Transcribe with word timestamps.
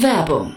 Werbung 0.00 0.56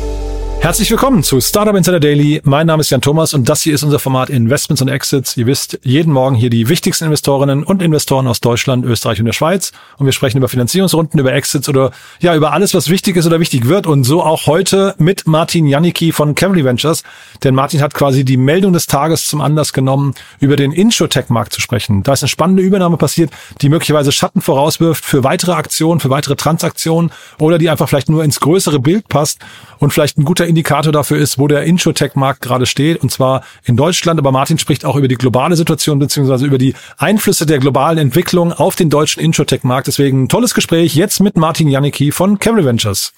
Herzlich 0.61 0.91
willkommen 0.91 1.23
zu 1.23 1.41
Startup 1.41 1.75
Insider 1.75 1.99
Daily. 1.99 2.39
Mein 2.43 2.67
Name 2.67 2.81
ist 2.81 2.91
Jan 2.91 3.01
Thomas 3.01 3.33
und 3.33 3.49
das 3.49 3.63
hier 3.63 3.73
ist 3.73 3.81
unser 3.81 3.97
Format 3.97 4.29
Investments 4.29 4.79
und 4.83 4.89
Exits. 4.89 5.35
Ihr 5.35 5.47
wisst, 5.47 5.79
jeden 5.81 6.13
Morgen 6.13 6.35
hier 6.35 6.51
die 6.51 6.69
wichtigsten 6.69 7.05
Investorinnen 7.05 7.63
und 7.63 7.81
Investoren 7.81 8.27
aus 8.27 8.41
Deutschland, 8.41 8.85
Österreich 8.85 9.17
und 9.17 9.25
der 9.25 9.33
Schweiz. 9.33 9.71
Und 9.97 10.05
wir 10.05 10.13
sprechen 10.13 10.37
über 10.37 10.47
Finanzierungsrunden, 10.49 11.19
über 11.19 11.33
Exits 11.33 11.67
oder 11.67 11.89
ja, 12.19 12.35
über 12.35 12.53
alles, 12.53 12.75
was 12.75 12.89
wichtig 12.89 13.15
ist 13.15 13.25
oder 13.25 13.39
wichtig 13.39 13.67
wird. 13.67 13.87
Und 13.87 14.03
so 14.03 14.21
auch 14.21 14.45
heute 14.45 14.93
mit 14.99 15.25
Martin 15.25 15.65
Janicki 15.65 16.11
von 16.11 16.35
Cavalry 16.35 16.63
Ventures. 16.63 17.01
Denn 17.43 17.55
Martin 17.55 17.81
hat 17.81 17.95
quasi 17.95 18.23
die 18.23 18.37
Meldung 18.37 18.71
des 18.71 18.85
Tages 18.85 19.25
zum 19.25 19.41
Anlass 19.41 19.73
genommen, 19.73 20.13
über 20.39 20.57
den 20.57 20.71
Insurtech-Markt 20.71 21.53
zu 21.53 21.59
sprechen. 21.59 22.03
Da 22.03 22.13
ist 22.13 22.21
eine 22.21 22.29
spannende 22.29 22.61
Übernahme 22.61 22.97
passiert, 22.97 23.31
die 23.61 23.69
möglicherweise 23.69 24.11
Schatten 24.11 24.41
vorauswirft 24.41 25.05
für 25.05 25.23
weitere 25.23 25.53
Aktionen, 25.53 25.99
für 25.99 26.11
weitere 26.11 26.35
Transaktionen 26.35 27.09
oder 27.39 27.57
die 27.57 27.67
einfach 27.67 27.89
vielleicht 27.89 28.09
nur 28.09 28.23
ins 28.23 28.39
größere 28.39 28.79
Bild 28.79 29.09
passt 29.09 29.39
und 29.79 29.91
vielleicht 29.91 30.19
ein 30.19 30.23
guter 30.23 30.50
Indikator 30.51 30.93
dafür 30.93 31.17
ist, 31.17 31.39
wo 31.39 31.47
der 31.47 31.63
Insurtech-Markt 31.63 32.41
gerade 32.41 32.65
steht, 32.65 33.01
und 33.01 33.11
zwar 33.11 33.43
in 33.63 33.75
Deutschland. 33.75 34.19
Aber 34.19 34.31
Martin 34.31 34.57
spricht 34.57 34.85
auch 34.85 34.95
über 34.95 35.07
die 35.07 35.15
globale 35.15 35.55
Situation 35.55 35.97
beziehungsweise 35.97 36.45
über 36.45 36.57
die 36.57 36.75
Einflüsse 36.97 37.45
der 37.45 37.59
globalen 37.59 37.97
Entwicklung 37.97 38.53
auf 38.53 38.75
den 38.75 38.89
deutschen 38.89 39.21
Insurtech-Markt. 39.23 39.87
Deswegen 39.87 40.27
tolles 40.27 40.53
Gespräch 40.53 40.95
jetzt 40.95 41.19
mit 41.19 41.37
Martin 41.37 41.67
Janicki 41.67 42.11
von 42.11 42.37
Cavalry 42.37 42.65
Ventures. 42.65 43.13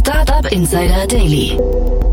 Startup 0.00 0.52
Insider 0.52 1.06
Daily. 1.06 1.58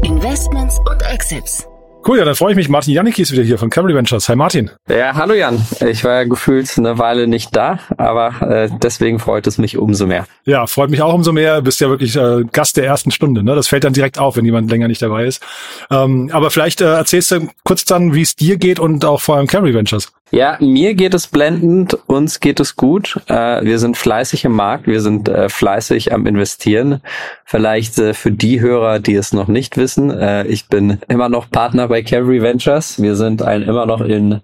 Investments 0.03 0.79
und 0.89 1.01
Exits. 1.03 1.67
Cool, 2.07 2.19
ja, 2.19 2.25
dann 2.25 2.35
freue 2.35 2.51
ich 2.51 2.55
mich. 2.55 2.69
Martin 2.69 2.93
Janicki 2.93 3.23
ist 3.23 3.31
wieder 3.31 3.41
hier 3.41 3.57
von 3.57 3.71
Cavalry 3.71 3.95
Ventures. 3.95 4.29
Hi 4.29 4.35
Martin. 4.35 4.69
Ja, 4.87 5.15
hallo 5.15 5.33
Jan. 5.33 5.59
Ich 5.83 6.03
war 6.03 6.13
ja 6.13 6.23
gefühlt 6.25 6.71
eine 6.77 6.99
Weile 6.99 7.25
nicht 7.25 7.55
da, 7.55 7.79
aber 7.97 8.41
äh, 8.47 8.69
deswegen 8.79 9.17
freut 9.17 9.47
es 9.47 9.57
mich 9.57 9.75
umso 9.75 10.05
mehr. 10.05 10.27
Ja, 10.43 10.67
freut 10.67 10.91
mich 10.91 11.01
auch 11.01 11.15
umso 11.15 11.31
mehr. 11.31 11.63
Bist 11.63 11.81
ja 11.81 11.89
wirklich 11.89 12.15
äh, 12.15 12.43
Gast 12.51 12.77
der 12.77 12.85
ersten 12.85 13.09
Stunde. 13.09 13.41
Ne? 13.41 13.55
Das 13.55 13.69
fällt 13.69 13.85
dann 13.85 13.93
direkt 13.93 14.19
auf, 14.19 14.37
wenn 14.37 14.45
jemand 14.45 14.69
länger 14.69 14.87
nicht 14.87 15.01
dabei 15.01 15.25
ist. 15.25 15.41
Ähm, 15.89 16.29
aber 16.31 16.51
vielleicht 16.51 16.79
äh, 16.81 16.93
erzählst 16.93 17.31
du 17.31 17.49
kurz 17.63 17.85
dann, 17.85 18.13
wie 18.13 18.21
es 18.21 18.35
dir 18.35 18.57
geht 18.57 18.77
und 18.77 19.03
auch 19.03 19.21
vor 19.21 19.37
allem 19.37 19.47
Cavalry 19.47 19.73
Ventures. 19.73 20.13
Ja, 20.31 20.57
mir 20.59 20.95
geht 20.95 21.13
es 21.13 21.27
blendend, 21.27 21.97
uns 22.07 22.39
geht 22.39 22.59
es 22.59 22.75
gut. 22.75 23.21
Äh, 23.27 23.63
wir 23.63 23.77
sind 23.77 23.95
fleißig 23.95 24.43
im 24.45 24.53
Markt, 24.53 24.87
wir 24.87 24.99
sind 24.99 25.29
äh, 25.29 25.49
fleißig 25.49 26.13
am 26.13 26.25
Investieren. 26.25 27.01
Vielleicht 27.45 27.99
äh, 27.99 28.15
für 28.15 28.31
die 28.31 28.59
Hörer, 28.59 28.99
die 28.99 29.13
es 29.15 29.33
noch 29.33 29.47
nicht 29.47 29.77
wissen, 29.77 30.11
ich 30.47 30.67
bin 30.67 30.99
immer 31.07 31.29
noch 31.29 31.49
Partner 31.49 31.87
bei 31.87 32.01
Cavalry 32.01 32.41
Ventures. 32.41 33.01
Wir 33.01 33.15
sind 33.15 33.41
ein 33.43 33.61
immer 33.61 33.85
noch 33.85 34.01
in 34.01 34.41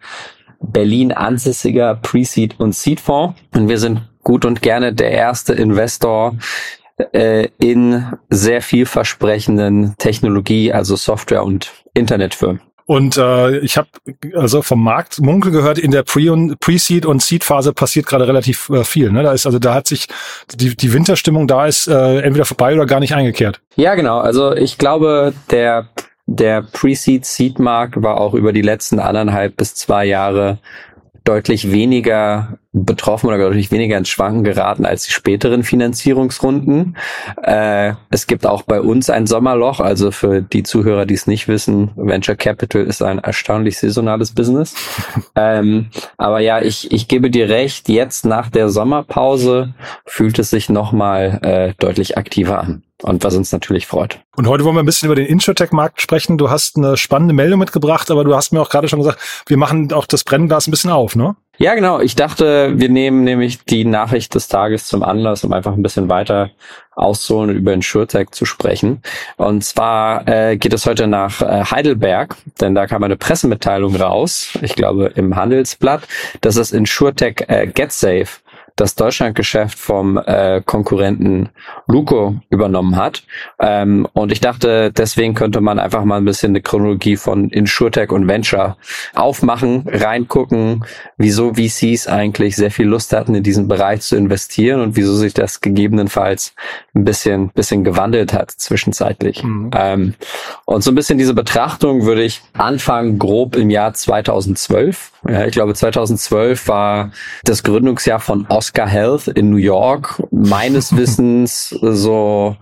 Berlin 0.59 1.11
ansässiger 1.11 1.95
Pre-Seed 1.95 2.59
und 2.59 2.75
Seed-Fonds 2.75 3.39
und 3.55 3.67
wir 3.67 3.79
sind 3.79 4.01
gut 4.23 4.45
und 4.45 4.61
gerne 4.61 4.93
der 4.93 5.11
erste 5.11 5.53
Investor 5.53 6.35
in 7.13 8.05
sehr 8.29 8.61
vielversprechenden 8.61 9.95
Technologie, 9.97 10.71
also 10.71 10.95
Software 10.95 11.43
und 11.43 11.71
Internetfirmen. 11.93 12.61
Und 12.91 13.15
äh, 13.15 13.59
ich 13.59 13.77
habe 13.77 13.87
also 14.35 14.61
vom 14.61 14.83
Markt 14.83 15.21
Munkel 15.21 15.53
gehört, 15.53 15.77
in 15.77 15.91
der 15.91 16.03
Pre-Seed 16.03 17.05
und 17.05 17.21
Seed-Phase 17.21 17.71
passiert 17.71 18.05
gerade 18.05 18.27
relativ 18.27 18.69
äh, 18.69 18.83
viel. 18.83 19.13
Ne? 19.13 19.23
Da 19.23 19.31
ist 19.31 19.45
also 19.45 19.59
da 19.59 19.73
hat 19.75 19.87
sich 19.87 20.07
die, 20.53 20.75
die 20.75 20.91
Winterstimmung 20.91 21.47
da 21.47 21.67
ist 21.67 21.87
äh, 21.87 22.19
entweder 22.19 22.43
vorbei 22.43 22.73
oder 22.73 22.85
gar 22.85 22.99
nicht 22.99 23.15
eingekehrt. 23.15 23.61
Ja, 23.77 23.95
genau. 23.95 24.19
Also 24.19 24.53
ich 24.53 24.77
glaube, 24.77 25.33
der 25.51 25.87
der 26.25 26.63
Pre-Seed-Seed-Markt 26.63 28.03
war 28.03 28.19
auch 28.19 28.33
über 28.33 28.51
die 28.51 28.61
letzten 28.61 28.99
anderthalb 28.99 29.55
bis 29.55 29.73
zwei 29.73 30.03
Jahre 30.03 30.57
deutlich 31.23 31.71
weniger 31.71 32.57
betroffen 32.73 33.27
oder 33.27 33.37
deutlich 33.37 33.69
weniger 33.71 33.97
ins 33.97 34.09
Schwanken 34.09 34.43
geraten 34.43 34.85
als 34.85 35.03
die 35.03 35.11
späteren 35.11 35.63
Finanzierungsrunden. 35.63 36.95
Äh, 37.43 37.93
es 38.09 38.27
gibt 38.27 38.45
auch 38.47 38.63
bei 38.63 38.81
uns 38.81 39.09
ein 39.09 39.27
Sommerloch, 39.27 39.79
also 39.81 40.11
für 40.11 40.41
die 40.41 40.63
Zuhörer, 40.63 41.05
die 41.05 41.13
es 41.13 41.27
nicht 41.27 41.47
wissen, 41.47 41.91
Venture 41.95 42.35
Capital 42.35 42.83
ist 42.83 43.03
ein 43.03 43.19
erstaunlich 43.19 43.77
saisonales 43.77 44.33
Business. 44.33 44.73
ähm, 45.35 45.87
aber 46.17 46.39
ja, 46.39 46.61
ich, 46.61 46.91
ich 46.91 47.07
gebe 47.07 47.29
dir 47.29 47.49
recht, 47.49 47.89
jetzt 47.89 48.25
nach 48.25 48.49
der 48.49 48.69
Sommerpause 48.69 49.73
fühlt 50.05 50.39
es 50.39 50.49
sich 50.49 50.69
nochmal 50.69 51.39
äh, 51.43 51.73
deutlich 51.77 52.17
aktiver 52.17 52.61
an. 52.61 52.83
Und 53.01 53.23
was 53.23 53.35
uns 53.35 53.51
natürlich 53.51 53.87
freut. 53.87 54.19
Und 54.35 54.47
heute 54.47 54.63
wollen 54.63 54.75
wir 54.75 54.83
ein 54.83 54.85
bisschen 54.85 55.07
über 55.07 55.15
den 55.15 55.25
Insurtech-Markt 55.25 56.01
sprechen. 56.01 56.37
Du 56.37 56.49
hast 56.49 56.77
eine 56.77 56.97
spannende 56.97 57.33
Meldung 57.33 57.59
mitgebracht, 57.59 58.11
aber 58.11 58.23
du 58.23 58.35
hast 58.35 58.53
mir 58.53 58.61
auch 58.61 58.69
gerade 58.69 58.87
schon 58.87 58.99
gesagt, 58.99 59.19
wir 59.47 59.57
machen 59.57 59.91
auch 59.91 60.05
das 60.05 60.23
Brennglas 60.23 60.67
ein 60.67 60.71
bisschen 60.71 60.91
auf, 60.91 61.15
ne? 61.15 61.35
Ja, 61.57 61.75
genau. 61.75 61.99
Ich 61.99 62.15
dachte, 62.15 62.79
wir 62.79 62.89
nehmen 62.89 63.23
nämlich 63.23 63.63
die 63.65 63.85
Nachricht 63.85 64.33
des 64.33 64.47
Tages 64.47 64.87
zum 64.87 65.03
Anlass, 65.03 65.43
um 65.43 65.53
einfach 65.53 65.73
ein 65.73 65.83
bisschen 65.83 66.09
weiter 66.09 66.49
auszuholen 66.95 67.51
und 67.51 67.55
über 67.55 67.73
InsurTech 67.73 68.31
zu 68.31 68.45
sprechen. 68.45 69.01
Und 69.37 69.63
zwar 69.63 70.27
äh, 70.27 70.57
geht 70.57 70.73
es 70.73 70.85
heute 70.85 71.07
nach 71.07 71.41
äh, 71.41 71.63
Heidelberg, 71.65 72.35
denn 72.59 72.75
da 72.75 72.87
kam 72.87 73.03
eine 73.03 73.15
Pressemitteilung 73.15 73.95
raus, 73.95 74.57
ich 74.61 74.75
glaube 74.75 75.11
im 75.15 75.35
Handelsblatt, 75.35 76.07
dass 76.41 76.55
das 76.55 76.71
InsurTech 76.71 77.45
äh, 77.47 77.67
GetSafe 77.67 78.40
das 78.81 78.95
Deutschlandgeschäft 78.95 79.77
vom 79.77 80.17
äh, 80.17 80.59
Konkurrenten 80.65 81.49
Luco 81.85 82.37
übernommen 82.49 82.95
hat. 82.95 83.23
Ähm, 83.59 84.07
und 84.13 84.31
ich 84.31 84.39
dachte, 84.39 84.91
deswegen 84.91 85.35
könnte 85.35 85.61
man 85.61 85.77
einfach 85.77 86.03
mal 86.03 86.17
ein 86.17 86.25
bisschen 86.25 86.51
eine 86.51 86.61
Chronologie 86.61 87.15
von 87.15 87.49
InsurTech 87.49 88.09
und 88.09 88.27
Venture 88.27 88.77
aufmachen, 89.13 89.85
reingucken, 89.87 90.83
wieso 91.17 91.53
VCs 91.53 92.07
eigentlich 92.07 92.55
sehr 92.55 92.71
viel 92.71 92.87
Lust 92.87 93.13
hatten, 93.13 93.35
in 93.35 93.43
diesen 93.43 93.67
Bereich 93.67 94.01
zu 94.01 94.15
investieren 94.15 94.81
und 94.81 94.95
wieso 94.95 95.15
sich 95.15 95.35
das 95.35 95.61
gegebenenfalls 95.61 96.55
ein 96.95 97.05
bisschen, 97.05 97.49
bisschen 97.49 97.83
gewandelt 97.83 98.33
hat 98.33 98.49
zwischenzeitlich. 98.49 99.43
Mhm. 99.43 99.69
Ähm, 99.75 100.13
und 100.65 100.83
so 100.83 100.89
ein 100.89 100.95
bisschen 100.95 101.19
diese 101.19 101.35
Betrachtung 101.35 102.05
würde 102.05 102.23
ich 102.23 102.41
anfangen 102.53 103.19
grob 103.19 103.55
im 103.55 103.69
Jahr 103.69 103.93
2012. 103.93 105.11
Ja, 105.29 105.45
ich 105.45 105.51
glaube 105.51 105.75
2012 105.75 106.67
war 106.67 107.11
das 107.43 107.61
Gründungsjahr 107.61 108.19
von 108.19 108.47
Oscar 108.49 108.70
Health 108.87 109.27
in 109.27 109.49
New 109.49 109.57
York. 109.57 110.21
Meines 110.31 110.95
Wissens 110.97 111.69
so, 111.69 112.55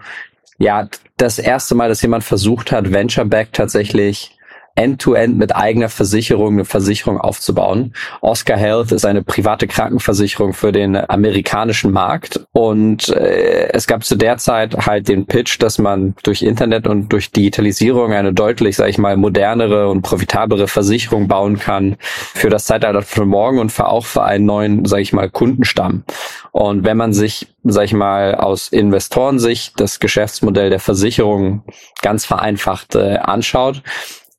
ja, 0.58 0.88
das 1.18 1.40
erste 1.40 1.76
Mal, 1.76 1.90
dass 1.90 2.02
jemand 2.02 2.24
versucht 2.24 2.72
hat, 2.72 2.92
Venture 2.92 3.26
Back 3.26 3.54
tatsächlich 3.54 4.38
end-to-end 4.80 5.34
-End 5.34 5.38
mit 5.38 5.56
eigener 5.56 5.90
Versicherung 5.90 6.54
eine 6.54 6.66
Versicherung 6.66 7.20
aufzubauen. 7.20 7.94
Oscar 8.22 8.58
Health 8.58 8.92
ist 8.92 9.06
eine 9.06 9.24
private 9.24 9.68
Krankenversicherung 9.68 10.54
für 10.54 10.72
den 10.72 10.96
amerikanischen 10.96 11.92
Markt 11.92 12.40
und 12.54 13.10
äh, 13.10 13.70
es 13.74 13.88
gab 13.88 14.04
zu 14.04 14.16
der 14.16 14.38
Zeit 14.38 14.88
halt 14.88 15.08
den 15.10 15.26
Pitch, 15.26 15.62
dass 15.62 15.78
man 15.78 16.16
durch 16.24 16.42
Internet 16.42 16.88
und 16.88 17.10
durch 17.10 17.32
Digitalisierung 17.32 18.14
eine 18.14 18.34
deutlich, 18.34 18.78
sag 18.78 18.90
ich 18.90 18.98
mal, 18.98 19.18
modernere 19.18 19.90
und 19.90 20.02
profitablere 20.02 20.68
Versicherung 20.68 21.28
bauen 21.28 21.60
kann 21.60 21.98
für 22.00 22.50
das 22.50 22.66
Zeitalter 22.66 23.02
von 23.02 23.28
morgen 23.28 23.60
und 23.60 23.72
für 23.72 23.88
auch 23.88 24.06
für 24.06 24.24
einen 24.24 24.46
neuen, 24.46 24.86
sag 24.86 25.00
ich 25.00 25.12
mal, 25.12 25.30
Kundenstamm. 25.30 26.04
Und 26.52 26.86
wenn 26.86 26.98
man 26.98 27.14
sich, 27.14 27.48
sag 27.64 27.86
ich 27.86 27.94
mal, 27.94 28.36
aus 28.36 28.70
Investorensicht 28.70 29.80
das 29.80 30.00
Geschäftsmodell 30.00 30.70
der 30.70 30.80
Versicherung 30.80 31.64
ganz 32.02 32.26
vereinfacht 32.26 32.96
äh, 32.96 33.18
anschaut, 33.18 33.84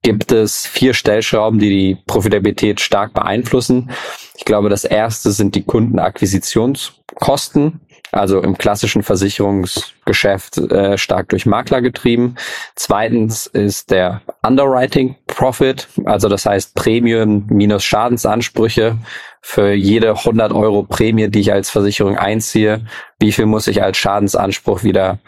gibt 0.02 0.32
es 0.32 0.66
vier 0.66 0.94
Stellschrauben, 0.94 1.58
die 1.58 1.68
die 1.68 1.98
Profitabilität 2.06 2.80
stark 2.80 3.12
beeinflussen. 3.12 3.90
Ich 4.36 4.44
glaube, 4.44 4.70
das 4.70 4.84
erste 4.84 5.32
sind 5.32 5.54
die 5.54 5.62
Kundenakquisitionskosten. 5.62 7.80
also 8.12 8.40
im 8.40 8.58
klassischen 8.58 9.04
Versicherungsgeschäft 9.04 10.58
äh, 10.58 10.98
stark 10.98 11.28
durch 11.28 11.46
Makler 11.46 11.80
getrieben. 11.80 12.34
Zweitens 12.74 13.46
ist 13.46 13.92
der 13.92 14.22
Underwriting 14.42 15.14
Profit, 15.28 15.86
also 16.06 16.28
das 16.28 16.44
heißt 16.44 16.74
Premium 16.74 17.46
minus 17.48 17.84
Schadensansprüche 17.84 18.98
für 19.42 19.72
jede 19.72 20.16
100 20.16 20.52
Euro 20.52 20.82
Prämie, 20.82 21.28
die 21.28 21.40
ich 21.40 21.52
als 21.52 21.70
Versicherung 21.70 22.18
einziehe, 22.18 22.84
wie 23.20 23.32
viel 23.32 23.46
muss 23.46 23.68
ich 23.68 23.82
als 23.82 23.96
Schadensanspruch 23.98 24.82
wieder 24.82 25.20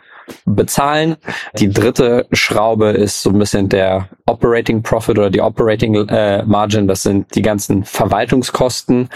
bezahlen. 0.44 1.16
Die 1.58 1.70
dritte 1.70 2.26
Schraube 2.32 2.90
ist 2.90 3.22
so 3.22 3.30
ein 3.30 3.38
bisschen 3.38 3.68
der 3.68 4.08
Operating 4.26 4.82
Profit 4.82 5.18
oder 5.18 5.30
die 5.30 5.40
Operating 5.40 5.94
äh, 6.08 6.42
Margin. 6.44 6.88
Das 6.88 7.02
sind 7.02 7.34
die 7.34 7.42
ganzen 7.42 7.84
Verwaltungskosten. 7.84 9.08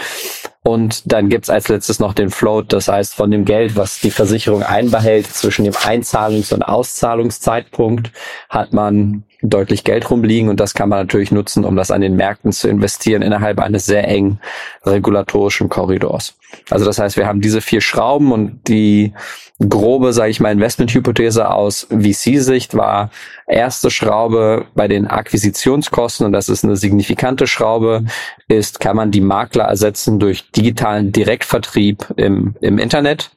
Und 0.63 1.11
dann 1.11 1.29
gibt's 1.29 1.49
als 1.49 1.69
letztes 1.69 1.99
noch 1.99 2.13
den 2.13 2.29
Float, 2.29 2.73
das 2.73 2.89
heißt 2.89 3.15
von 3.15 3.31
dem 3.31 3.45
Geld, 3.45 3.77
was 3.77 4.01
die 4.01 4.11
Versicherung 4.11 4.63
einbehält 4.63 5.27
zwischen 5.27 5.63
dem 5.63 5.73
Einzahlungs- 5.73 6.53
und 6.53 6.61
Auszahlungszeitpunkt, 6.61 8.11
hat 8.49 8.73
man 8.73 9.23
deutlich 9.41 9.83
Geld 9.83 10.09
rumliegen 10.09 10.49
und 10.49 10.59
das 10.59 10.73
kann 10.73 10.89
man 10.89 10.99
natürlich 10.99 11.31
nutzen, 11.31 11.63
um 11.63 11.75
das 11.75 11.91
an 11.91 12.01
den 12.01 12.15
Märkten 12.15 12.51
zu 12.51 12.67
investieren 12.67 13.21
innerhalb 13.21 13.59
eines 13.59 13.85
sehr 13.85 14.07
engen 14.07 14.39
regulatorischen 14.85 15.69
Korridors. 15.69 16.35
Also 16.69 16.85
das 16.85 16.97
heißt, 16.97 17.17
wir 17.17 17.27
haben 17.27 17.41
diese 17.41 17.61
vier 17.61 17.81
Schrauben 17.81 18.31
und 18.31 18.67
die 18.67 19.13
grobe, 19.59 20.13
sage 20.13 20.31
ich 20.31 20.39
mal, 20.39 20.51
Investmenthypothese 20.51 21.49
aus 21.49 21.87
VC-Sicht 21.89 22.75
war 22.75 23.11
erste 23.47 23.89
Schraube 23.91 24.65
bei 24.75 24.87
den 24.87 25.07
Akquisitionskosten 25.07 26.25
und 26.25 26.31
das 26.31 26.49
ist 26.49 26.63
eine 26.63 26.75
signifikante 26.75 27.47
Schraube, 27.47 28.05
ist, 28.47 28.79
kann 28.79 28.95
man 28.95 29.11
die 29.11 29.21
Makler 29.21 29.65
ersetzen 29.65 30.19
durch 30.19 30.51
digitalen 30.51 31.11
Direktvertrieb 31.11 32.05
im, 32.17 32.55
im 32.61 32.77
Internet. 32.77 33.31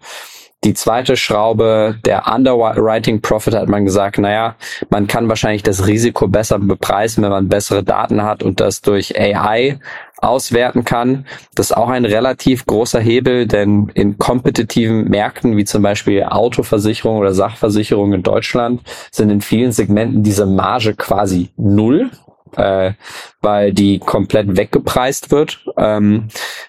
Die 0.62 0.74
zweite 0.74 1.16
Schraube, 1.16 1.96
der 2.04 2.30
Underwriting 2.30 3.22
Profit, 3.22 3.54
hat 3.54 3.70
man 3.70 3.86
gesagt, 3.86 4.18
naja, 4.18 4.56
man 4.90 5.06
kann 5.06 5.26
wahrscheinlich 5.26 5.62
das 5.62 5.86
Risiko 5.86 6.28
besser 6.28 6.58
bepreisen, 6.58 7.24
wenn 7.24 7.30
man 7.30 7.48
bessere 7.48 7.82
Daten 7.82 8.22
hat 8.22 8.42
und 8.42 8.60
das 8.60 8.82
durch 8.82 9.18
AI 9.18 9.78
auswerten 10.18 10.84
kann. 10.84 11.24
Das 11.54 11.70
ist 11.70 11.76
auch 11.76 11.88
ein 11.88 12.04
relativ 12.04 12.66
großer 12.66 13.00
Hebel, 13.00 13.46
denn 13.46 13.90
in 13.94 14.18
kompetitiven 14.18 15.08
Märkten 15.08 15.56
wie 15.56 15.64
zum 15.64 15.82
Beispiel 15.82 16.24
Autoversicherung 16.24 17.16
oder 17.16 17.32
Sachversicherung 17.32 18.12
in 18.12 18.22
Deutschland 18.22 18.82
sind 19.10 19.30
in 19.30 19.40
vielen 19.40 19.72
Segmenten 19.72 20.22
diese 20.22 20.44
Marge 20.44 20.94
quasi 20.94 21.48
null 21.56 22.10
äh, 22.56 22.93
weil 23.41 23.73
die 23.73 23.99
komplett 23.99 24.56
weggepreist 24.56 25.31
wird. 25.31 25.64
Ähm, 25.76 26.29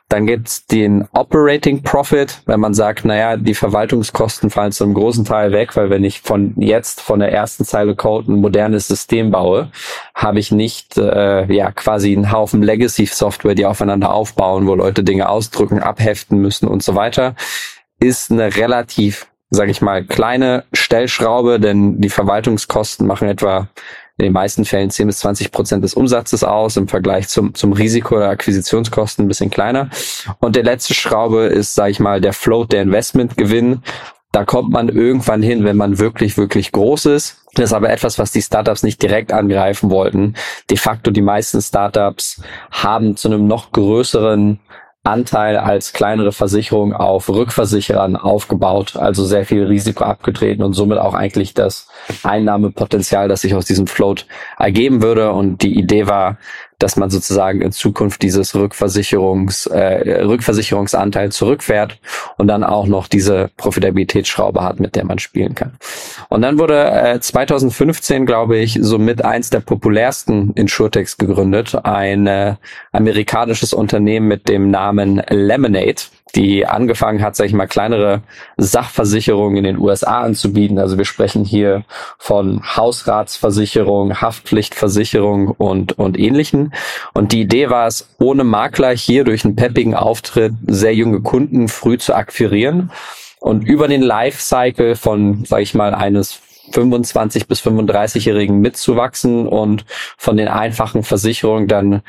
dann 0.09 0.25
gibt's 0.25 0.65
den 0.65 1.07
Operating 1.13 1.83
Profit, 1.83 2.41
wenn 2.45 2.59
man 2.59 2.73
sagt, 2.73 3.05
naja, 3.05 3.37
die 3.37 3.53
Verwaltungskosten 3.53 4.49
fallen 4.49 4.71
zu 4.71 4.83
einem 4.83 4.93
großen 4.93 5.25
Teil 5.25 5.51
weg, 5.51 5.75
weil 5.75 5.89
wenn 5.89 6.03
ich 6.03 6.21
von 6.21 6.53
jetzt 6.57 7.01
von 7.01 7.19
der 7.19 7.31
ersten 7.31 7.65
Zeile 7.65 7.95
Code 7.95 8.31
ein 8.31 8.41
modernes 8.41 8.87
System 8.87 9.31
baue, 9.31 9.71
habe 10.13 10.39
ich 10.39 10.51
nicht 10.51 10.97
äh, 10.97 11.51
ja 11.53 11.71
quasi 11.71 12.15
einen 12.15 12.31
Haufen 12.31 12.61
Legacy-Software, 12.61 13.55
die 13.55 13.65
aufeinander 13.65 14.13
aufbauen, 14.13 14.67
wo 14.67 14.75
Leute 14.75 15.03
Dinge 15.03 15.29
ausdrücken, 15.29 15.79
abheften 15.79 16.39
müssen 16.39 16.67
und 16.67 16.83
so 16.83 16.95
weiter. 16.95 17.35
Ist 17.99 18.31
eine 18.31 18.55
relativ 18.55 19.27
sage 19.53 19.69
ich 19.69 19.81
mal, 19.81 20.05
kleine 20.05 20.63
Stellschraube, 20.71 21.59
denn 21.59 21.99
die 21.99 22.09
Verwaltungskosten 22.09 23.05
machen 23.05 23.27
etwa 23.27 23.67
in 24.21 24.25
den 24.25 24.33
meisten 24.33 24.65
Fällen 24.65 24.91
10 24.91 25.07
bis 25.07 25.17
20 25.19 25.51
Prozent 25.51 25.83
des 25.83 25.95
Umsatzes 25.95 26.43
aus, 26.43 26.77
im 26.77 26.87
Vergleich 26.87 27.27
zum, 27.27 27.55
zum 27.55 27.73
Risiko 27.73 28.19
der 28.19 28.29
Akquisitionskosten 28.29 29.25
ein 29.25 29.27
bisschen 29.27 29.49
kleiner. 29.49 29.89
Und 30.39 30.55
der 30.55 30.63
letzte 30.63 30.93
Schraube 30.93 31.45
ist, 31.45 31.73
sage 31.73 31.89
ich 31.89 31.99
mal, 31.99 32.21
der 32.21 32.33
Float, 32.33 32.71
der 32.71 32.83
Investmentgewinn. 32.83 33.81
Da 34.31 34.45
kommt 34.45 34.69
man 34.69 34.89
irgendwann 34.89 35.41
hin, 35.41 35.63
wenn 35.63 35.75
man 35.75 35.97
wirklich, 35.97 36.37
wirklich 36.37 36.71
groß 36.71 37.07
ist. 37.07 37.41
Das 37.55 37.65
ist 37.65 37.73
aber 37.73 37.89
etwas, 37.89 38.19
was 38.19 38.31
die 38.31 38.43
Startups 38.43 38.83
nicht 38.83 39.01
direkt 39.01 39.33
angreifen 39.33 39.89
wollten. 39.89 40.35
De 40.69 40.77
facto 40.77 41.09
die 41.09 41.23
meisten 41.23 41.59
Startups 41.59 42.43
haben 42.69 43.17
zu 43.17 43.27
einem 43.27 43.47
noch 43.47 43.71
größeren 43.71 44.59
Anteil 45.03 45.57
als 45.57 45.93
kleinere 45.93 46.31
Versicherung 46.31 46.93
auf 46.93 47.27
Rückversicherern 47.27 48.15
aufgebaut, 48.15 48.95
also 48.95 49.25
sehr 49.25 49.45
viel 49.45 49.63
Risiko 49.63 50.03
abgetreten 50.03 50.61
und 50.61 50.73
somit 50.73 50.99
auch 50.99 51.15
eigentlich 51.15 51.55
das 51.55 51.87
Einnahmepotenzial, 52.21 53.27
das 53.27 53.41
sich 53.41 53.55
aus 53.55 53.65
diesem 53.65 53.87
Float 53.87 54.27
ergeben 54.59 55.01
würde. 55.01 55.31
Und 55.31 55.63
die 55.63 55.75
Idee 55.79 56.05
war, 56.05 56.37
dass 56.81 56.95
man 56.95 57.09
sozusagen 57.09 57.61
in 57.61 57.71
Zukunft 57.71 58.21
dieses 58.21 58.55
Rückversicherungs, 58.55 59.67
äh, 59.67 60.23
Rückversicherungsanteil 60.23 61.31
zurückfährt 61.31 61.99
und 62.37 62.47
dann 62.47 62.63
auch 62.63 62.87
noch 62.87 63.07
diese 63.07 63.49
Profitabilitätsschraube 63.57 64.63
hat, 64.63 64.79
mit 64.79 64.95
der 64.95 65.05
man 65.05 65.19
spielen 65.19 65.55
kann. 65.55 65.73
Und 66.29 66.41
dann 66.41 66.57
wurde 66.59 66.83
äh, 66.91 67.19
2015, 67.19 68.25
glaube 68.25 68.57
ich, 68.57 68.77
somit 68.81 69.23
eins 69.23 69.49
der 69.49 69.59
populärsten 69.59 70.53
Insurtechs 70.53 71.17
gegründet, 71.17 71.75
ein 71.83 72.27
äh, 72.27 72.55
amerikanisches 72.91 73.73
Unternehmen 73.73 74.27
mit 74.27 74.49
dem 74.49 74.71
Namen 74.71 75.21
Lemonade 75.29 76.01
die 76.35 76.65
angefangen 76.65 77.21
hat, 77.21 77.35
sag 77.35 77.45
ich 77.45 77.53
mal, 77.53 77.67
kleinere 77.67 78.21
Sachversicherungen 78.57 79.57
in 79.57 79.63
den 79.63 79.77
USA 79.77 80.21
anzubieten. 80.21 80.79
Also 80.79 80.97
wir 80.97 81.05
sprechen 81.05 81.43
hier 81.43 81.83
von 82.17 82.61
Hausratsversicherung, 82.75 84.21
Haftpflichtversicherung 84.21 85.49
und, 85.49 85.97
und 85.97 86.17
ähnlichen. 86.17 86.73
Und 87.13 87.31
die 87.31 87.41
Idee 87.41 87.69
war 87.69 87.87
es, 87.87 88.09
ohne 88.19 88.43
Makler 88.43 88.91
hier 88.95 89.23
durch 89.23 89.45
einen 89.45 89.55
peppigen 89.55 89.95
Auftritt 89.95 90.53
sehr 90.67 90.95
junge 90.95 91.21
Kunden 91.21 91.67
früh 91.67 91.97
zu 91.97 92.15
akquirieren 92.15 92.91
und 93.39 93.63
über 93.63 93.87
den 93.87 94.01
Lifecycle 94.01 94.95
von, 94.95 95.43
sag 95.45 95.61
ich 95.61 95.73
mal, 95.73 95.93
eines 95.93 96.39
25 96.71 97.47
bis 97.47 97.61
35-Jährigen 97.61 98.59
mitzuwachsen 98.59 99.47
und 99.47 99.85
von 100.17 100.37
den 100.37 100.47
einfachen 100.47 101.03
Versicherungen 101.03 101.67
dann 101.67 102.01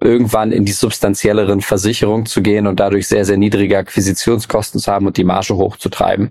irgendwann 0.00 0.52
in 0.52 0.64
die 0.64 0.72
substanzielleren 0.72 1.60
Versicherungen 1.60 2.26
zu 2.26 2.42
gehen 2.42 2.66
und 2.66 2.80
dadurch 2.80 3.08
sehr, 3.08 3.24
sehr 3.24 3.36
niedrige 3.36 3.78
Akquisitionskosten 3.78 4.80
zu 4.80 4.90
haben 4.90 5.06
und 5.06 5.16
die 5.16 5.24
Marge 5.24 5.56
hochzutreiben. 5.56 6.30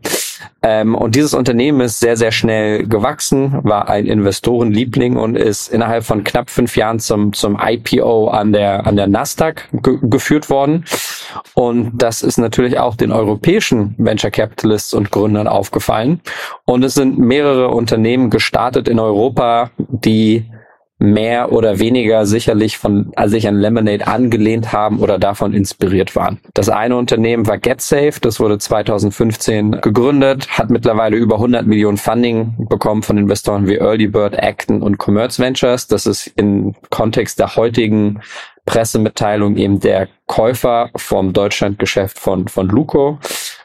Ähm, 0.64 0.96
und 0.96 1.16
dieses 1.16 1.34
Unternehmen 1.34 1.82
ist 1.82 2.00
sehr, 2.00 2.18
sehr 2.18 2.32
schnell 2.32 2.88
gewachsen, 2.88 3.60
war 3.64 3.90
ein 3.90 4.06
Investorenliebling 4.06 5.18
und 5.18 5.36
ist 5.36 5.70
innerhalb 5.70 6.04
von 6.04 6.24
knapp 6.24 6.50
fünf 6.50 6.78
Jahren 6.78 7.00
zum, 7.00 7.34
zum 7.34 7.58
IPO 7.60 8.28
an 8.28 8.54
der, 8.54 8.86
an 8.86 8.96
der 8.96 9.08
Nasdaq 9.08 9.70
ge 9.72 9.98
geführt 10.02 10.50
worden. 10.50 10.86
Und 11.54 11.98
das 11.98 12.22
ist 12.22 12.38
natürlich 12.38 12.80
auch 12.80 12.96
den 12.96 13.12
europäischen 13.12 13.96
Venture 13.98 14.32
Capitalists 14.32 14.94
und 14.94 15.12
Gründern 15.12 15.48
aufgefallen. 15.48 16.22
Und 16.66 16.84
es 16.84 16.94
sind 16.94 17.18
mehrere 17.18 17.70
Unternehmen 17.70 18.30
gestartet 18.30 18.88
in 18.88 19.00
Europa, 19.00 19.72
die 19.78 20.46
mehr 21.02 21.52
oder 21.52 21.80
weniger 21.80 22.26
sicherlich 22.28 22.78
von 22.78 23.12
also 23.16 23.32
sich 23.32 23.48
an 23.48 23.56
Lemonade 23.56 24.06
angelehnt 24.06 24.72
haben 24.72 25.00
oder 25.00 25.18
davon 25.18 25.54
inspiriert 25.54 26.16
waren. 26.16 26.40
Das 26.54 26.70
eine 26.70 26.96
Unternehmen 26.96 27.48
war 27.48 27.58
GetSafe, 27.58 28.20
das 28.22 28.40
wurde 28.40 28.60
2015 28.60 29.82
gegründet, 29.82 30.48
hat 30.50 30.70
mittlerweile 30.70 31.18
über 31.18 31.36
100 31.36 31.66
Millionen 31.66 31.98
Funding 31.98 32.68
bekommen 32.70 33.02
von 33.02 33.18
Investoren 33.18 33.68
wie 33.68 33.78
Earlybird, 33.78 34.38
Acton 34.38 34.84
und 34.84 34.98
Commerce 35.00 35.42
Ventures. 35.42 35.88
Das 35.88 36.06
ist 36.06 36.28
im 36.36 36.76
Kontext 36.92 37.40
der 37.40 37.56
heutigen 37.56 38.22
Pressemitteilung 38.66 39.58
eben 39.58 39.80
der 39.80 40.08
Käufer 40.28 40.92
vom 40.96 41.34
Deutschlandgeschäft 41.34 42.20
von, 42.20 42.48
von 42.48 42.68
Luco. 42.70 43.18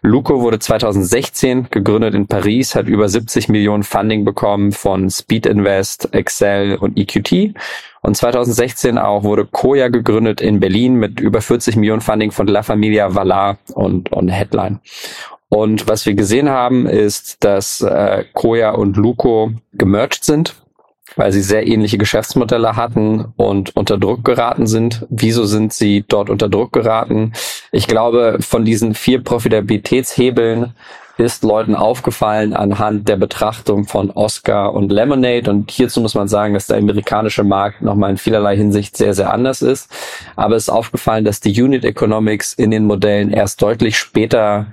Luco 0.06 0.40
wurde 0.40 0.60
2016 0.60 1.66
gegründet 1.72 2.14
in 2.14 2.28
Paris, 2.28 2.76
hat 2.76 2.86
über 2.86 3.08
70 3.08 3.48
Millionen 3.48 3.82
Funding 3.82 4.24
bekommen 4.24 4.70
von 4.70 5.10
Speed 5.10 5.46
Invest, 5.46 6.14
Excel 6.14 6.76
und 6.76 6.96
EQT. 6.96 7.54
Und 8.02 8.16
2016 8.16 8.98
auch 8.98 9.24
wurde 9.24 9.46
Koya 9.46 9.88
gegründet 9.88 10.40
in 10.40 10.60
Berlin 10.60 10.94
mit 10.94 11.18
über 11.18 11.40
40 11.40 11.74
Millionen 11.74 12.02
Funding 12.02 12.30
von 12.30 12.46
La 12.46 12.62
Familia 12.62 13.16
Valar 13.16 13.58
und, 13.74 14.12
und 14.12 14.28
Headline. 14.28 14.78
Und 15.48 15.88
was 15.88 16.06
wir 16.06 16.14
gesehen 16.14 16.48
haben, 16.48 16.86
ist, 16.86 17.42
dass 17.42 17.80
äh, 17.80 18.24
Koya 18.32 18.70
und 18.70 18.96
Luco 18.96 19.54
gemerged 19.72 20.22
sind 20.22 20.54
weil 21.14 21.32
sie 21.32 21.42
sehr 21.42 21.66
ähnliche 21.66 21.98
Geschäftsmodelle 21.98 22.76
hatten 22.76 23.26
und 23.36 23.76
unter 23.76 23.98
Druck 23.98 24.24
geraten 24.24 24.66
sind. 24.66 25.06
Wieso 25.08 25.44
sind 25.44 25.72
sie 25.72 26.04
dort 26.06 26.30
unter 26.30 26.48
Druck 26.48 26.72
geraten? 26.72 27.32
Ich 27.70 27.86
glaube, 27.86 28.38
von 28.40 28.64
diesen 28.64 28.94
vier 28.94 29.22
Profitabilitätshebeln 29.22 30.74
ist 31.18 31.44
Leuten 31.44 31.74
aufgefallen 31.74 32.52
anhand 32.52 33.08
der 33.08 33.16
Betrachtung 33.16 33.86
von 33.86 34.10
Oscar 34.10 34.74
und 34.74 34.92
Lemonade. 34.92 35.50
Und 35.50 35.70
hierzu 35.70 36.00
muss 36.00 36.14
man 36.14 36.28
sagen, 36.28 36.54
dass 36.54 36.66
der 36.66 36.76
amerikanische 36.76 37.44
Markt 37.44 37.80
nochmal 37.80 38.10
in 38.10 38.18
vielerlei 38.18 38.56
Hinsicht 38.56 38.96
sehr, 38.96 39.14
sehr 39.14 39.32
anders 39.32 39.62
ist. 39.62 39.90
Aber 40.36 40.56
es 40.56 40.64
ist 40.64 40.68
aufgefallen, 40.68 41.24
dass 41.24 41.40
die 41.40 41.60
Unit 41.60 41.84
Economics 41.84 42.52
in 42.52 42.70
den 42.70 42.84
Modellen 42.84 43.32
erst 43.32 43.62
deutlich 43.62 43.96
später 43.96 44.66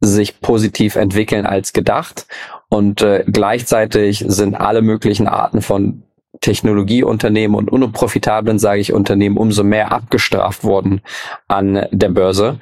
sich 0.00 0.40
positiv 0.40 0.96
entwickeln 0.96 1.46
als 1.46 1.72
gedacht. 1.72 2.26
Und 2.68 3.02
äh, 3.02 3.24
gleichzeitig 3.26 4.24
sind 4.26 4.54
alle 4.54 4.82
möglichen 4.82 5.28
Arten 5.28 5.62
von 5.62 6.02
Technologieunternehmen 6.40 7.56
und 7.56 7.70
unprofitablen, 7.70 8.58
sage 8.58 8.80
ich, 8.80 8.92
Unternehmen 8.92 9.36
umso 9.36 9.64
mehr 9.64 9.92
abgestraft 9.92 10.64
worden 10.64 11.00
an 11.48 11.86
der 11.90 12.10
Börse. 12.10 12.58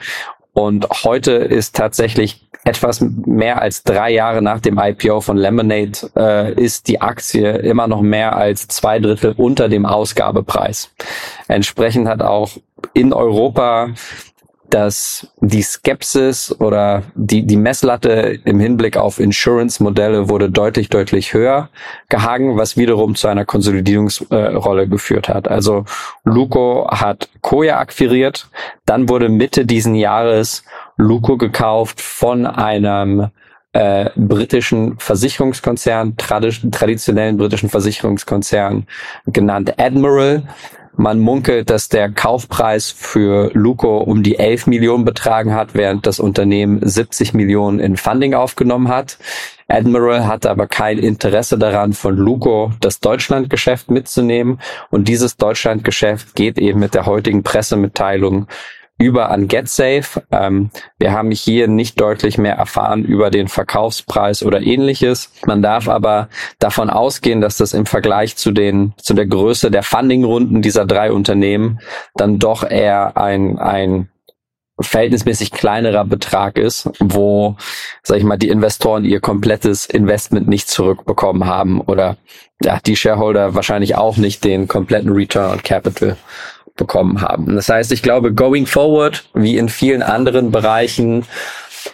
Und 0.53 0.87
heute 1.05 1.33
ist 1.33 1.75
tatsächlich 1.75 2.49
etwas 2.64 3.00
mehr 3.00 3.61
als 3.61 3.83
drei 3.83 4.11
Jahre 4.11 4.41
nach 4.41 4.61
dem 4.61 4.79
IPO 4.79 5.21
von 5.21 5.37
Lemonade 5.37 5.99
äh, 6.17 6.55
ist 6.55 6.88
die 6.88 7.00
Aktie 7.00 7.50
immer 7.59 7.88
noch 7.88 8.00
mehr 8.00 8.37
als 8.37 8.69
zwei 8.69 9.00
Drittel 9.00 9.35
unter 9.37 9.69
dem 9.69 9.85
Ausgabepreis. 9.85 10.91
Entsprechend 11.47 12.09
hat 12.09 12.23
auch 12.23 12.50
in 12.95 13.12
Europa 13.12 13.91
dass 14.75 15.28
die 15.40 15.62
Skepsis 15.62 16.52
oder 16.59 17.04
die, 17.14 17.47
die 17.47 17.57
Messlatte 17.57 18.40
im 18.45 18.59
Hinblick 18.59 18.97
auf 18.97 19.21
Insurance-Modelle 19.21 20.28
wurde 20.28 20.50
deutlich, 20.50 20.88
deutlich 20.88 21.33
höher 21.33 21.69
gehangen, 22.09 22.57
was 22.57 22.76
wiederum 22.76 23.14
zu 23.14 23.28
einer 23.28 23.45
Konsolidierungsrolle 23.45 24.83
äh, 24.83 24.87
geführt 24.88 25.28
hat. 25.28 25.47
Also 25.47 25.85
Luco 26.25 26.88
hat 26.90 27.28
Koya 27.40 27.78
akquiriert, 27.78 28.49
dann 28.85 29.09
wurde 29.09 29.28
Mitte 29.28 29.64
diesen 29.64 29.95
Jahres 29.95 30.64
Luco 30.97 31.37
gekauft 31.37 32.00
von 32.00 32.45
einem 32.45 33.28
äh, 33.75 34.11
britischen 34.16 34.99
Versicherungskonzern, 34.99 36.16
traditionellen 36.16 37.37
britischen 37.37 37.69
Versicherungskonzern 37.69 38.88
genannt 39.26 39.78
Admiral. 39.78 40.43
Man 40.97 41.19
munkelt, 41.19 41.71
dass 41.71 41.89
der 41.89 42.09
Kaufpreis 42.11 42.91
für 42.91 43.51
Luco 43.53 43.99
um 43.99 44.23
die 44.23 44.39
11 44.39 44.69
Millionen 44.69 45.05
betragen 45.05 45.53
hat, 45.53 45.75
während 45.75 46.07
das 46.07 46.21
Unternehmen 46.21 46.81
70 46.83 47.35
Millionen 47.35 47.81
in 47.81 47.97
Funding 47.97 48.35
aufgenommen 48.35 48.89
hat. 48.89 49.19
Admiral 49.67 50.27
hatte 50.27 50.51
aber 50.51 50.67
kein 50.67 50.99
Interesse 50.99 51.59
daran, 51.59 51.95
von 51.95 52.17
Luco 52.17 52.71
das 52.81 53.01
Deutschlandgeschäft 53.01 53.91
mitzunehmen. 53.91 54.61
Und 54.91 55.09
dieses 55.09 55.37
Deutschlandgeschäft 55.37 56.35
geht 56.37 56.59
eben 56.59 56.79
mit 56.79 56.95
der 56.95 57.07
heutigen 57.07 57.43
Pressemitteilung 57.43 58.47
über 58.99 59.31
an 59.31 59.49
GetSafe. 59.49 60.23
Ähm, 60.31 60.71
wir 60.99 61.13
haben 61.13 61.31
hier 61.31 61.69
nicht 61.69 62.01
deutlich 62.01 62.39
mehr 62.39 62.55
erfahren 62.55 63.05
über 63.05 63.31
den 63.31 63.49
Verkaufspreis 63.49 64.43
oder 64.43 64.61
ähnliches. 64.61 65.33
Man 65.47 65.63
darf 65.63 65.89
aber 65.89 66.29
davon 66.59 66.91
ausgehen, 66.91 67.41
dass 67.41 67.57
das 67.57 67.75
im 67.75 67.87
Vergleich 67.87 68.37
zu 68.37 68.53
den, 68.53 68.95
zu 68.97 69.15
der 69.15 69.27
Größe 69.27 69.71
der 69.71 69.83
Fundingrunden 69.83 70.63
dieser 70.63 70.87
drei 70.87 71.13
Unternehmen 71.13 71.81
dann 72.15 72.39
doch 72.39 72.69
eher 72.69 73.17
ein, 73.17 73.59
ein 73.59 74.09
verhältnismäßig 74.81 75.53
kleinerer 75.53 76.05
Betrag 76.05 76.59
ist, 76.59 76.91
wo, 76.99 77.57
sag 78.03 78.19
ich 78.19 78.25
mal, 78.25 78.37
die 78.37 78.49
Investoren 78.49 79.05
ihr 79.05 79.21
komplettes 79.21 79.87
Investment 79.87 80.49
nicht 80.49 80.69
zurückbekommen 80.69 81.47
haben 81.47 81.81
oder 81.81 82.17
ja, 82.63 82.81
die 82.85 82.97
Shareholder 82.97 83.55
wahrscheinlich 83.55 83.97
auch 83.97 84.17
nicht 84.17 84.43
den 84.43 84.67
kompletten 84.67 85.13
Return 85.13 85.53
on 85.53 85.63
Capital 85.63 86.17
bekommen 86.76 87.21
haben. 87.21 87.54
Das 87.54 87.69
heißt, 87.69 87.93
ich 87.93 88.02
glaube, 88.02 88.33
going 88.33 88.66
forward, 88.66 89.28
wie 89.35 89.57
in 89.59 89.69
vielen 89.69 90.02
anderen 90.02 90.50
Bereichen, 90.50 91.25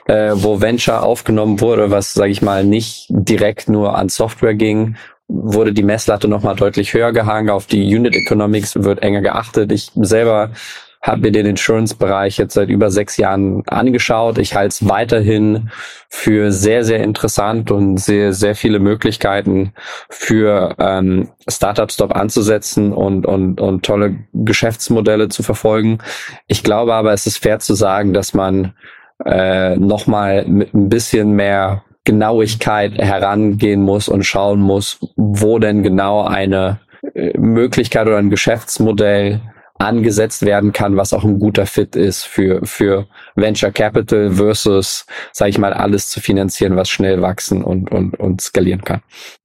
äh, 0.06 0.32
wo 0.34 0.60
Venture 0.60 1.02
aufgenommen 1.02 1.60
wurde, 1.60 1.90
was, 1.90 2.14
sage 2.14 2.30
ich 2.30 2.42
mal, 2.42 2.64
nicht 2.64 3.06
direkt 3.08 3.68
nur 3.68 3.96
an 3.96 4.08
Software 4.08 4.54
ging, 4.54 4.96
wurde 5.28 5.72
die 5.72 5.82
Messlatte 5.82 6.28
nochmal 6.28 6.56
deutlich 6.56 6.94
höher 6.94 7.12
gehangen. 7.12 7.50
Auf 7.50 7.66
die 7.66 7.94
Unit 7.94 8.14
Economics 8.14 8.75
wird 8.76 9.02
enger 9.02 9.20
geachtet. 9.20 9.70
Ich 9.72 9.90
selber 9.94 10.50
habe 11.02 11.23
mir 11.23 11.33
den 11.33 11.47
Insurance-Bereich 11.47 12.37
jetzt 12.37 12.54
seit 12.54 12.69
über 12.69 12.90
sechs 12.90 13.16
Jahren 13.16 13.62
angeschaut. 13.66 14.38
Ich 14.38 14.54
halte 14.54 14.69
es 14.69 14.88
weiterhin 14.88 15.71
für 16.09 16.52
sehr, 16.52 16.85
sehr 16.85 17.02
interessant 17.02 17.71
und 17.71 17.99
sehe 17.99 18.33
sehr 18.35 18.54
viele 18.54 18.80
Möglichkeiten 18.80 19.73
für 20.11 20.75
ähm, 20.78 21.30
Startups 21.49 21.97
dort 21.97 22.14
anzusetzen 22.14 22.92
und, 22.92 23.25
und, 23.26 23.61
und 23.61 23.85
tolle 23.85 24.16
Geschäftsmodelle 24.35 25.28
zu 25.28 25.42
verfolgen. 25.42 25.99
Ich 26.49 26.62
glaube 26.62 26.95
aber, 26.95 27.12
es 27.12 27.26
ist 27.26 27.38
fair 27.38 27.61
zu 27.61 27.75
sagen, 27.75 28.12
dass 28.12 28.35
man 28.35 28.75
äh, 29.25 29.76
nochmal 29.76 30.45
mit 30.47 30.75
ein 30.75 30.90
bisschen 30.90 31.33
mehr 31.33 31.83
Genauigkeit 32.04 32.99
herangehen 32.99 33.83
muss 33.83 34.09
und 34.09 34.25
schauen 34.25 34.61
muss, 34.61 34.99
wo 35.16 35.59
denn 35.59 35.83
genau 35.83 36.25
eine 36.25 36.80
äh, 37.14 37.38
Möglichkeit 37.38 38.07
oder 38.07 38.19
ein 38.19 38.30
Geschäftsmodell 38.30 39.40
angesetzt 39.80 40.44
werden 40.44 40.72
kann, 40.72 40.96
was 40.96 41.12
auch 41.12 41.25
ein 41.25 41.38
guter 41.38 41.66
Fit 41.66 41.96
ist 41.96 42.25
für, 42.25 42.64
für 42.66 43.06
Venture 43.34 43.72
Capital 43.72 44.30
versus, 44.32 45.06
sage 45.32 45.50
ich 45.50 45.58
mal, 45.58 45.72
alles 45.72 46.08
zu 46.08 46.20
finanzieren, 46.20 46.76
was 46.76 46.90
schnell 46.90 47.22
wachsen 47.22 47.64
und, 47.64 47.90
und, 47.90 48.18
und 48.18 48.40
skalieren 48.40 48.82
kann. 48.82 49.02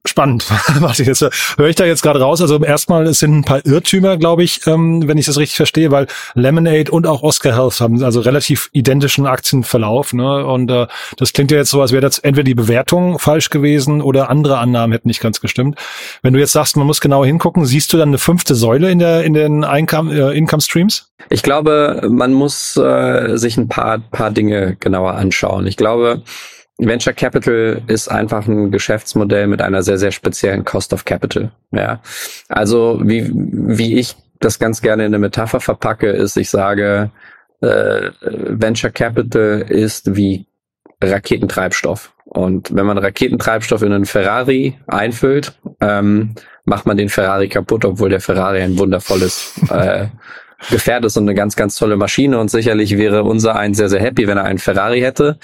Spannend. 0.07 0.45
Warte, 0.79 1.03
jetzt 1.03 1.21
höre 1.57 1.67
ich 1.67 1.75
da 1.75 1.85
jetzt 1.85 2.03
gerade 2.03 2.21
raus. 2.21 2.41
Also 2.41 2.63
erstmal, 2.63 3.07
es 3.07 3.19
sind 3.19 3.39
ein 3.39 3.43
paar 3.43 3.65
Irrtümer, 3.65 4.17
glaube 4.17 4.43
ich, 4.43 4.65
ähm, 4.67 5.07
wenn 5.07 5.17
ich 5.17 5.25
das 5.25 5.37
richtig 5.37 5.57
verstehe, 5.57 5.91
weil 5.91 6.07
Lemonade 6.35 6.91
und 6.91 7.07
auch 7.07 7.23
Oscar 7.23 7.55
Health 7.55 7.79
haben 7.81 8.03
also 8.03 8.19
relativ 8.19 8.69
identischen 8.71 9.25
Aktienverlauf. 9.25 10.13
Ne? 10.13 10.45
Und 10.45 10.69
äh, 10.69 10.87
das 11.17 11.33
klingt 11.33 11.51
ja 11.51 11.57
jetzt 11.57 11.71
so, 11.71 11.81
als 11.81 11.91
wäre 11.91 12.01
das 12.01 12.19
entweder 12.19 12.43
die 12.43 12.55
Bewertung 12.55 13.17
falsch 13.19 13.49
gewesen 13.49 14.01
oder 14.01 14.29
andere 14.29 14.59
Annahmen 14.59 14.93
hätten 14.93 15.07
nicht 15.07 15.21
ganz 15.21 15.41
gestimmt. 15.41 15.79
Wenn 16.21 16.33
du 16.33 16.39
jetzt 16.39 16.53
sagst, 16.53 16.77
man 16.77 16.85
muss 16.85 17.01
genau 17.01 17.25
hingucken, 17.25 17.65
siehst 17.65 17.91
du 17.91 17.97
dann 17.97 18.09
eine 18.09 18.17
fünfte 18.17 18.55
Säule 18.55 18.91
in 18.91 18.99
der 18.99 19.23
in 19.23 19.33
den 19.33 19.63
Einkam 19.63 20.11
äh, 20.11 20.31
Income 20.31 20.61
Streams? 20.61 21.09
Ich 21.29 21.41
glaube, 21.41 22.07
man 22.09 22.33
muss 22.33 22.77
äh, 22.77 23.37
sich 23.37 23.57
ein 23.57 23.67
paar, 23.67 23.99
paar 23.99 24.31
Dinge 24.31 24.75
genauer 24.79 25.13
anschauen. 25.13 25.65
Ich 25.65 25.77
glaube, 25.77 26.21
Venture 26.77 27.13
Capital 27.13 27.81
ist 27.87 28.09
einfach 28.09 28.47
ein 28.47 28.71
Geschäftsmodell 28.71 29.47
mit 29.47 29.61
einer 29.61 29.81
sehr, 29.81 29.97
sehr 29.97 30.11
speziellen 30.11 30.65
Cost 30.65 30.91
of 30.93 31.05
Capital. 31.05 31.51
Ja. 31.71 32.01
Also 32.49 32.99
wie, 33.03 33.31
wie 33.33 33.97
ich 33.97 34.15
das 34.39 34.59
ganz 34.59 34.81
gerne 34.81 35.05
in 35.05 35.13
eine 35.13 35.19
Metapher 35.19 35.61
verpacke, 35.61 36.09
ist, 36.09 36.35
ich 36.35 36.49
sage, 36.49 37.11
äh, 37.61 38.11
Venture 38.21 38.91
Capital 38.91 39.65
ist 39.69 40.15
wie 40.15 40.45
Raketentreibstoff. 41.01 42.11
Und 42.25 42.75
wenn 42.75 42.85
man 42.85 42.97
Raketentreibstoff 42.97 43.81
in 43.81 43.93
einen 43.93 44.05
Ferrari 44.05 44.77
einfüllt, 44.87 45.57
ähm, 45.79 46.35
macht 46.65 46.85
man 46.85 46.97
den 46.97 47.09
Ferrari 47.09 47.47
kaputt, 47.47 47.85
obwohl 47.85 48.09
der 48.09 48.19
Ferrari 48.19 48.61
ein 48.61 48.77
wundervolles 48.77 49.53
äh, 49.69 50.07
Gefährt 50.69 51.05
ist 51.05 51.17
und 51.17 51.23
eine 51.23 51.35
ganz, 51.35 51.55
ganz 51.55 51.75
tolle 51.75 51.97
Maschine 51.97 52.39
und 52.39 52.49
sicherlich 52.49 52.97
wäre 52.97 53.23
unser 53.23 53.55
ein 53.55 53.73
sehr, 53.73 53.89
sehr 53.89 54.01
happy, 54.01 54.27
wenn 54.27 54.37
er 54.37 54.45
einen 54.45 54.57
Ferrari 54.57 55.01
hätte. 55.01 55.37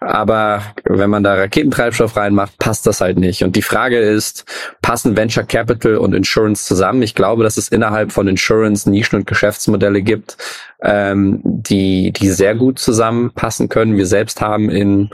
Aber 0.00 0.62
wenn 0.84 1.10
man 1.10 1.24
da 1.24 1.34
Raketentreibstoff 1.34 2.16
reinmacht, 2.16 2.58
passt 2.58 2.86
das 2.86 3.00
halt 3.00 3.18
nicht. 3.18 3.42
Und 3.42 3.56
die 3.56 3.62
Frage 3.62 3.98
ist, 3.98 4.44
passen 4.82 5.16
Venture 5.16 5.44
Capital 5.44 5.96
und 5.96 6.14
Insurance 6.14 6.66
zusammen? 6.66 7.02
Ich 7.02 7.14
glaube, 7.14 7.42
dass 7.42 7.56
es 7.56 7.68
innerhalb 7.68 8.12
von 8.12 8.28
Insurance 8.28 8.88
Nischen 8.88 9.18
und 9.18 9.26
Geschäftsmodelle 9.26 10.02
gibt, 10.02 10.36
ähm, 10.82 11.40
die, 11.44 12.12
die 12.12 12.28
sehr 12.28 12.54
gut 12.54 12.78
zusammenpassen 12.78 13.68
können. 13.68 13.96
Wir 13.96 14.06
selbst 14.06 14.40
haben 14.40 14.70
in 14.70 15.10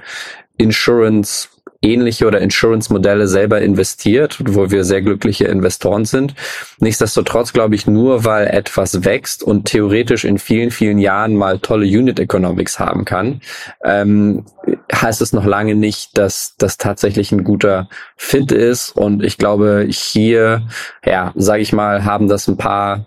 Insurance 0.56 1.48
ähnliche 1.82 2.26
oder 2.26 2.40
Insurance-Modelle 2.40 3.28
selber 3.28 3.60
investiert, 3.60 4.38
wo 4.44 4.70
wir 4.70 4.84
sehr 4.84 5.02
glückliche 5.02 5.44
Investoren 5.46 6.04
sind. 6.04 6.34
Nichtsdestotrotz 6.78 7.52
glaube 7.52 7.74
ich, 7.74 7.86
nur 7.86 8.24
weil 8.24 8.46
etwas 8.46 9.04
wächst 9.04 9.42
und 9.42 9.66
theoretisch 9.66 10.24
in 10.24 10.38
vielen, 10.38 10.70
vielen 10.70 10.98
Jahren 10.98 11.34
mal 11.34 11.58
tolle 11.58 11.86
Unit 11.86 12.18
Economics 12.18 12.78
haben 12.78 13.04
kann, 13.04 13.40
ähm, 13.84 14.44
heißt 14.92 15.20
es 15.20 15.32
noch 15.32 15.44
lange 15.44 15.74
nicht, 15.74 16.16
dass 16.18 16.56
das 16.58 16.78
tatsächlich 16.78 17.32
ein 17.32 17.44
guter 17.44 17.88
Fit 18.16 18.52
ist. 18.52 18.90
Und 18.96 19.22
ich 19.24 19.38
glaube, 19.38 19.86
hier, 19.88 20.66
ja, 21.04 21.32
sage 21.34 21.62
ich 21.62 21.72
mal, 21.72 22.04
haben 22.04 22.28
das 22.28 22.48
ein 22.48 22.56
paar 22.56 23.06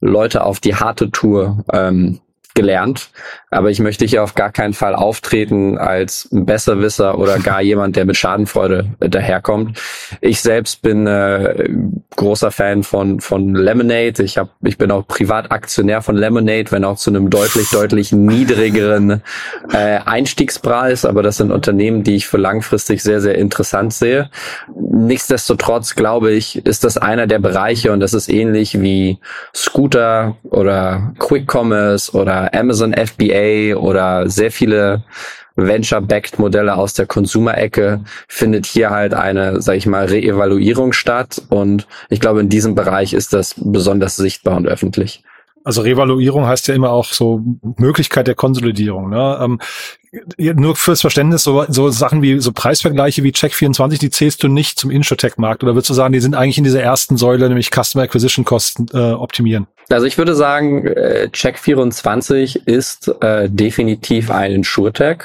Leute 0.00 0.44
auf 0.44 0.60
die 0.60 0.74
harte 0.74 1.10
Tour 1.10 1.64
ähm, 1.72 2.20
gelernt, 2.54 3.10
aber 3.56 3.70
ich 3.70 3.80
möchte 3.80 4.04
hier 4.04 4.22
auf 4.22 4.34
gar 4.34 4.52
keinen 4.52 4.74
Fall 4.74 4.94
auftreten 4.94 5.78
als 5.78 6.28
Besserwisser 6.30 7.18
oder 7.18 7.38
gar 7.38 7.62
jemand, 7.62 7.96
der 7.96 8.04
mit 8.04 8.16
Schadenfreude 8.16 8.90
daherkommt. 9.00 9.78
Ich 10.20 10.42
selbst 10.42 10.82
bin 10.82 11.06
äh, 11.06 11.68
großer 12.16 12.50
Fan 12.50 12.82
von 12.82 13.20
von 13.20 13.54
Lemonade. 13.54 14.22
Ich 14.22 14.36
habe 14.36 14.50
ich 14.62 14.76
bin 14.76 14.90
auch 14.90 15.06
Privataktionär 15.06 16.02
von 16.02 16.16
Lemonade, 16.16 16.70
wenn 16.70 16.84
auch 16.84 16.98
zu 16.98 17.10
einem 17.10 17.30
deutlich 17.30 17.70
deutlich 17.70 18.12
niedrigeren 18.12 19.22
äh, 19.72 20.00
Einstiegspreis, 20.04 21.06
aber 21.06 21.22
das 21.22 21.38
sind 21.38 21.50
Unternehmen, 21.50 22.02
die 22.02 22.16
ich 22.16 22.26
für 22.26 22.38
langfristig 22.38 23.02
sehr 23.02 23.22
sehr 23.22 23.36
interessant 23.36 23.94
sehe. 23.94 24.30
Nichtsdestotrotz 24.78 25.94
glaube 25.94 26.32
ich, 26.32 26.64
ist 26.66 26.84
das 26.84 26.98
einer 26.98 27.26
der 27.26 27.38
Bereiche 27.38 27.92
und 27.92 28.00
das 28.00 28.12
ist 28.12 28.28
ähnlich 28.28 28.82
wie 28.82 29.18
Scooter 29.54 30.36
oder 30.44 31.14
Quick 31.18 31.50
Commerce 31.50 32.12
oder 32.12 32.52
Amazon 32.52 32.92
FBA 32.92 33.45
oder 33.74 34.28
sehr 34.28 34.50
viele 34.50 35.02
Venture-backed 35.56 36.38
Modelle 36.38 36.76
aus 36.76 36.94
der 36.94 37.06
Consumer-Ecke 37.06 38.00
findet 38.28 38.66
hier 38.66 38.90
halt 38.90 39.14
eine, 39.14 39.60
sag 39.62 39.76
ich 39.76 39.86
mal, 39.86 40.04
Reevaluierung 40.04 40.92
statt. 40.92 41.42
Und 41.48 41.86
ich 42.10 42.20
glaube, 42.20 42.40
in 42.40 42.48
diesem 42.48 42.74
Bereich 42.74 43.14
ist 43.14 43.32
das 43.32 43.54
besonders 43.56 44.16
sichtbar 44.16 44.56
und 44.56 44.66
öffentlich. 44.66 45.22
Also 45.66 45.80
Revaluierung 45.80 46.46
heißt 46.46 46.68
ja 46.68 46.74
immer 46.76 46.92
auch 46.92 47.06
so 47.06 47.40
Möglichkeit 47.76 48.28
der 48.28 48.36
Konsolidierung. 48.36 49.10
Ne? 49.10 49.38
Ähm, 49.42 49.60
nur 50.38 50.76
fürs 50.76 51.00
Verständnis, 51.00 51.42
so, 51.42 51.64
so 51.68 51.90
Sachen 51.90 52.22
wie 52.22 52.38
so 52.38 52.52
Preisvergleiche 52.52 53.24
wie 53.24 53.32
Check24, 53.32 53.98
die 53.98 54.10
zählst 54.10 54.44
du 54.44 54.48
nicht 54.48 54.78
zum 54.78 54.92
Insurtech-Markt 54.92 55.64
oder 55.64 55.74
würdest 55.74 55.90
du 55.90 55.94
sagen, 55.94 56.12
die 56.12 56.20
sind 56.20 56.36
eigentlich 56.36 56.58
in 56.58 56.64
dieser 56.64 56.82
ersten 56.82 57.16
Säule, 57.16 57.48
nämlich 57.48 57.70
Customer 57.74 58.04
Acquisition 58.04 58.44
Kosten 58.44 58.86
äh, 58.94 59.12
optimieren? 59.12 59.66
Also 59.90 60.06
ich 60.06 60.18
würde 60.18 60.36
sagen, 60.36 60.86
äh, 60.86 61.28
Check24 61.32 62.64
ist 62.64 63.08
äh, 63.20 63.50
definitiv 63.50 64.30
ein 64.30 64.52
Insurtech 64.52 65.24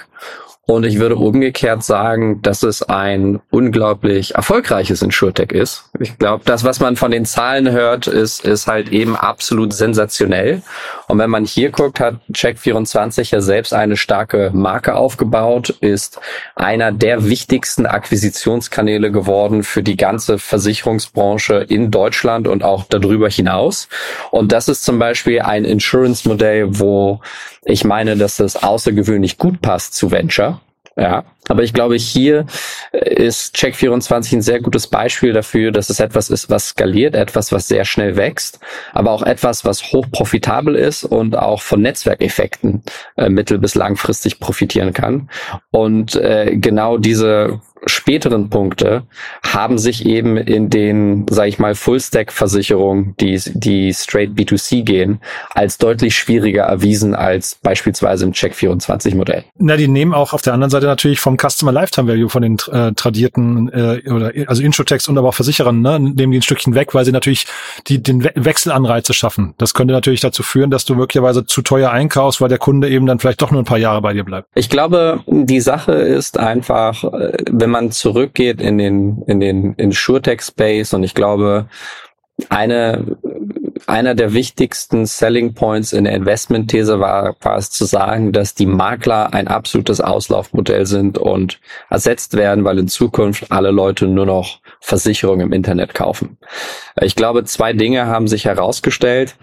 und 0.71 0.85
ich 0.85 0.99
würde 0.99 1.17
umgekehrt 1.17 1.83
sagen, 1.83 2.41
dass 2.41 2.63
es 2.63 2.81
ein 2.81 3.41
unglaublich 3.49 4.35
erfolgreiches 4.35 5.01
Insurtech 5.01 5.51
ist. 5.51 5.89
Ich 5.99 6.17
glaube, 6.17 6.43
das, 6.45 6.63
was 6.63 6.79
man 6.79 6.95
von 6.95 7.11
den 7.11 7.25
Zahlen 7.25 7.69
hört, 7.71 8.07
ist, 8.07 8.45
ist 8.45 8.67
halt 8.67 8.89
eben 8.89 9.17
absolut 9.17 9.73
sensationell. 9.73 10.61
Und 11.09 11.17
wenn 11.17 11.29
man 11.29 11.43
hier 11.43 11.71
guckt, 11.71 11.99
hat 11.99 12.15
Check24 12.31 13.33
ja 13.33 13.41
selbst 13.41 13.73
eine 13.73 13.97
starke 13.97 14.51
Marke 14.53 14.95
aufgebaut, 14.95 15.75
ist 15.81 16.21
einer 16.55 16.93
der 16.93 17.27
wichtigsten 17.27 17.85
Akquisitionskanäle 17.85 19.11
geworden 19.11 19.63
für 19.63 19.83
die 19.83 19.97
ganze 19.97 20.39
Versicherungsbranche 20.39 21.65
in 21.67 21.91
Deutschland 21.91 22.47
und 22.47 22.63
auch 22.63 22.85
darüber 22.85 23.27
hinaus. 23.27 23.89
Und 24.31 24.53
das 24.53 24.69
ist 24.69 24.85
zum 24.85 24.99
Beispiel 24.99 25.41
ein 25.41 25.65
Insurance-Modell, 25.65 26.79
wo 26.79 27.19
ich 27.63 27.83
meine, 27.83 28.17
dass 28.17 28.37
das 28.37 28.61
außergewöhnlich 28.61 29.37
gut 29.37 29.61
passt 29.61 29.93
zu 29.93 30.11
Venture. 30.11 30.61
Ja, 30.97 31.23
aber 31.47 31.63
ich 31.63 31.73
glaube, 31.73 31.95
hier 31.95 32.45
ist 32.91 33.55
Check24 33.55 34.35
ein 34.35 34.41
sehr 34.41 34.59
gutes 34.59 34.87
Beispiel 34.87 35.31
dafür, 35.31 35.71
dass 35.71 35.89
es 35.89 36.01
etwas 36.01 36.29
ist, 36.29 36.49
was 36.49 36.69
skaliert, 36.69 37.15
etwas, 37.15 37.53
was 37.53 37.69
sehr 37.69 37.85
schnell 37.85 38.17
wächst, 38.17 38.59
aber 38.91 39.11
auch 39.11 39.23
etwas, 39.23 39.63
was 39.63 39.93
hoch 39.93 40.05
profitabel 40.11 40.75
ist 40.75 41.05
und 41.05 41.37
auch 41.37 41.61
von 41.61 41.81
Netzwerkeffekten 41.81 42.83
äh, 43.15 43.29
mittel- 43.29 43.57
bis 43.57 43.75
langfristig 43.75 44.41
profitieren 44.41 44.91
kann. 44.91 45.29
Und 45.71 46.15
äh, 46.15 46.57
genau 46.57 46.97
diese 46.97 47.61
späteren 47.85 48.49
Punkte 48.49 49.03
haben 49.43 49.77
sich 49.77 50.05
eben 50.05 50.37
in 50.37 50.69
den, 50.69 51.25
sage 51.29 51.49
ich 51.49 51.59
mal, 51.59 51.75
Full-Stack-Versicherungen, 51.75 53.15
die, 53.19 53.41
die 53.53 53.93
straight 53.93 54.31
B2C 54.31 54.83
gehen, 54.83 55.19
als 55.53 55.77
deutlich 55.77 56.15
schwieriger 56.15 56.63
erwiesen 56.63 57.15
als 57.15 57.55
beispielsweise 57.55 58.25
im 58.25 58.33
Check24-Modell. 58.33 59.45
Na, 59.57 59.77
die 59.77 59.87
nehmen 59.87 60.13
auch 60.13 60.33
auf 60.33 60.41
der 60.41 60.53
anderen 60.53 60.69
Seite 60.69 60.85
natürlich 60.85 61.19
vom 61.19 61.37
Customer 61.37 61.71
Lifetime 61.71 62.07
Value 62.07 62.29
von 62.29 62.41
den 62.41 62.57
äh, 62.71 62.93
tradierten, 62.93 63.69
äh, 63.69 64.09
oder 64.09 64.31
also 64.47 64.61
Insurtechs 64.63 65.07
und 65.07 65.17
aber 65.17 65.29
auch 65.29 65.33
Versicherern, 65.33 65.81
ne, 65.81 65.99
nehmen 65.99 66.31
die 66.31 66.39
ein 66.39 66.41
Stückchen 66.41 66.75
weg, 66.75 66.93
weil 66.93 67.05
sie 67.05 67.11
natürlich 67.11 67.47
die, 67.87 68.01
den 68.01 68.23
We 68.23 68.31
Wechselanreize 68.35 69.13
schaffen. 69.13 69.53
Das 69.57 69.73
könnte 69.73 69.93
natürlich 69.93 70.21
dazu 70.21 70.43
führen, 70.43 70.71
dass 70.71 70.85
du 70.85 70.95
möglicherweise 70.95 71.45
zu 71.45 71.61
teuer 71.61 71.91
einkaufst, 71.91 72.41
weil 72.41 72.49
der 72.49 72.57
Kunde 72.57 72.89
eben 72.89 73.05
dann 73.05 73.19
vielleicht 73.19 73.41
doch 73.41 73.51
nur 73.51 73.61
ein 73.61 73.65
paar 73.65 73.77
Jahre 73.77 74.01
bei 74.01 74.13
dir 74.13 74.23
bleibt. 74.23 74.47
Ich 74.55 74.69
glaube, 74.69 75.21
die 75.27 75.61
Sache 75.61 75.93
ist 75.93 76.37
einfach, 76.37 77.03
äh, 77.03 77.43
wenn 77.71 77.83
man 77.85 77.91
zurückgeht 77.91 78.59
in 78.61 78.77
den, 78.77 79.23
in 79.27 79.39
den 79.39 79.73
Insurtech-Space 79.75 80.93
und 80.93 81.03
ich 81.03 81.13
glaube, 81.13 81.67
eine, 82.49 83.17
einer 83.87 84.13
der 84.13 84.33
wichtigsten 84.33 85.05
Selling 85.05 85.53
Points 85.53 85.93
in 85.93 86.03
der 86.03 86.13
Investmentthese 86.13 86.99
war, 86.99 87.37
war 87.39 87.57
es 87.57 87.71
zu 87.71 87.85
sagen, 87.85 88.33
dass 88.33 88.55
die 88.55 88.65
Makler 88.65 89.33
ein 89.33 89.47
absolutes 89.47 90.01
Auslaufmodell 90.01 90.85
sind 90.85 91.17
und 91.17 91.61
ersetzt 91.89 92.35
werden, 92.35 92.65
weil 92.65 92.79
in 92.79 92.89
Zukunft 92.89 93.51
alle 93.51 93.71
Leute 93.71 94.05
nur 94.05 94.25
noch 94.25 94.59
Versicherungen 94.83 95.47
im 95.47 95.53
Internet 95.53 95.93
kaufen. 95.93 96.37
Ich 96.99 97.15
glaube, 97.15 97.43
zwei 97.45 97.71
Dinge 97.71 98.07
haben 98.07 98.27
sich 98.27 98.45
herausgestellt. 98.45 99.35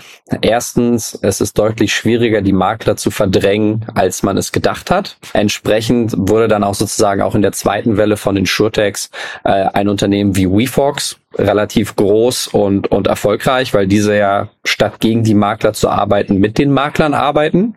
Erstens, 0.43 1.19
es 1.23 1.41
ist 1.41 1.57
deutlich 1.59 1.95
schwieriger, 1.95 2.43
die 2.43 2.53
Makler 2.53 2.97
zu 2.97 3.13
verdrängen, 3.13 3.87
als 3.95 4.25
man 4.25 4.37
es 4.37 4.51
gedacht 4.51 4.91
hat. 4.91 5.17
Entsprechend 5.33 6.13
wurde 6.17 6.49
dann 6.49 6.65
auch 6.65 6.75
sozusagen 6.75 7.23
auch 7.23 7.37
in 7.37 7.43
der 7.43 7.53
zweiten 7.53 7.97
Welle 7.97 8.17
von 8.17 8.37
Insurtechs 8.37 9.11
äh, 9.45 9.51
ein 9.51 9.89
Unternehmen 9.89 10.35
wie 10.37 10.51
WeFox 10.51 11.17
relativ 11.37 11.95
groß 11.95 12.49
und, 12.49 12.91
und 12.91 13.07
erfolgreich, 13.07 13.73
weil 13.75 13.87
diese 13.87 14.17
ja 14.17 14.49
statt 14.65 14.99
gegen 14.99 15.23
die 15.23 15.35
Makler 15.35 15.73
zu 15.73 15.89
arbeiten, 15.89 16.39
mit 16.39 16.59
den 16.59 16.73
Maklern 16.73 17.15
arbeiten. 17.15 17.77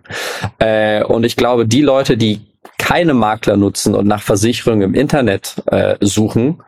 Äh, 0.58 1.04
und 1.04 1.26
ich 1.26 1.36
glaube, 1.36 1.68
die 1.68 1.82
Leute, 1.82 2.18
die 2.18 2.42
keine 2.82 3.14
Makler 3.14 3.58
nutzen 3.58 3.94
und 3.94 4.08
nach 4.08 4.24
Versicherungen 4.24 4.82
im 4.82 4.94
Internet 4.96 5.62
äh, 5.68 5.98
suchen, 6.02 6.64